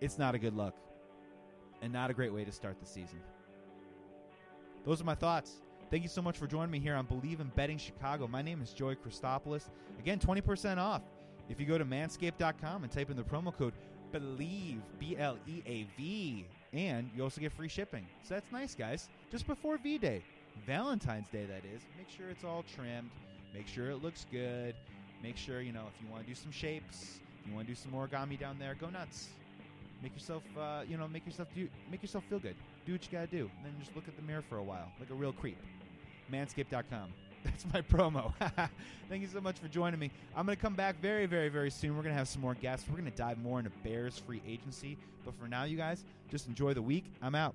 it's 0.00 0.18
not 0.18 0.34
a 0.34 0.38
good 0.38 0.54
look 0.54 0.74
and 1.82 1.92
not 1.92 2.10
a 2.10 2.14
great 2.14 2.32
way 2.32 2.44
to 2.44 2.52
start 2.52 2.80
the 2.80 2.86
season. 2.86 3.20
Those 4.84 5.00
are 5.00 5.04
my 5.04 5.14
thoughts. 5.14 5.60
Thank 5.90 6.02
you 6.04 6.08
so 6.08 6.22
much 6.22 6.38
for 6.38 6.46
joining 6.46 6.70
me 6.70 6.78
here 6.78 6.94
on 6.94 7.06
Bleav 7.06 7.40
in 7.40 7.52
Betting 7.54 7.76
Chicago. 7.76 8.26
My 8.26 8.40
name 8.40 8.62
is 8.62 8.72
Joey 8.72 8.96
Christopoulos. 8.96 9.68
Again, 9.98 10.18
20% 10.18 10.78
off 10.78 11.02
if 11.50 11.60
you 11.60 11.66
go 11.66 11.76
to 11.76 11.84
manscaped.com 11.84 12.82
and 12.82 12.90
type 12.90 13.10
in 13.10 13.16
the 13.16 13.22
promo 13.22 13.54
code 13.54 13.74
BLEAV, 14.12 14.80
B 14.98 15.16
L 15.18 15.36
E 15.46 15.62
A 15.66 15.86
V, 15.96 16.46
and 16.72 17.10
you 17.14 17.22
also 17.22 17.40
get 17.40 17.52
free 17.52 17.68
shipping. 17.68 18.06
So 18.22 18.34
that's 18.34 18.50
nice, 18.52 18.74
guys. 18.74 19.08
Just 19.30 19.46
before 19.46 19.76
V 19.78 19.98
Day, 19.98 20.22
Valentine's 20.66 21.28
Day, 21.28 21.44
that 21.46 21.64
is. 21.74 21.82
Make 21.96 22.08
sure 22.08 22.28
it's 22.30 22.44
all 22.44 22.64
trimmed, 22.74 23.10
make 23.54 23.66
sure 23.66 23.90
it 23.90 24.02
looks 24.02 24.26
good, 24.30 24.74
make 25.22 25.36
sure, 25.36 25.60
you 25.60 25.72
know, 25.72 25.84
if 25.94 26.02
you 26.02 26.10
want 26.10 26.22
to 26.22 26.28
do 26.28 26.34
some 26.34 26.52
shapes, 26.52 27.20
if 27.40 27.48
you 27.48 27.54
want 27.54 27.66
to 27.66 27.72
do 27.72 27.78
some 27.78 27.92
origami 27.92 28.38
down 28.38 28.58
there, 28.58 28.74
go 28.80 28.88
nuts. 28.88 29.28
Make 30.02 30.14
yourself, 30.14 30.42
uh, 30.58 30.82
you 30.88 30.96
know, 30.96 31.06
make 31.06 31.24
yourself 31.24 31.48
do, 31.54 31.68
make 31.90 32.02
yourself 32.02 32.24
feel 32.28 32.40
good. 32.40 32.56
Do 32.86 32.92
what 32.92 33.04
you 33.04 33.12
gotta 33.12 33.28
do, 33.28 33.50
and 33.56 33.66
then 33.66 33.72
just 33.78 33.94
look 33.94 34.08
at 34.08 34.16
the 34.16 34.22
mirror 34.22 34.42
for 34.48 34.58
a 34.58 34.62
while, 34.62 34.90
like 34.98 35.10
a 35.10 35.14
real 35.14 35.32
creep. 35.32 35.58
Manscaped.com. 36.32 37.12
That's 37.44 37.66
my 37.72 37.80
promo. 37.80 38.32
Thank 39.08 39.22
you 39.22 39.28
so 39.28 39.40
much 39.40 39.58
for 39.58 39.68
joining 39.68 39.98
me. 39.98 40.10
I'm 40.36 40.46
going 40.46 40.56
to 40.56 40.62
come 40.62 40.74
back 40.74 41.00
very, 41.00 41.26
very, 41.26 41.48
very 41.48 41.70
soon. 41.70 41.96
We're 41.96 42.02
going 42.02 42.14
to 42.14 42.18
have 42.18 42.28
some 42.28 42.40
more 42.40 42.54
guests. 42.54 42.86
We're 42.88 42.98
going 42.98 43.10
to 43.10 43.16
dive 43.16 43.38
more 43.38 43.58
into 43.58 43.70
Bears 43.82 44.18
free 44.18 44.40
agency. 44.46 44.96
But 45.24 45.34
for 45.38 45.48
now, 45.48 45.64
you 45.64 45.76
guys, 45.76 46.04
just 46.30 46.46
enjoy 46.46 46.74
the 46.74 46.82
week. 46.82 47.04
I'm 47.20 47.34
out. 47.34 47.54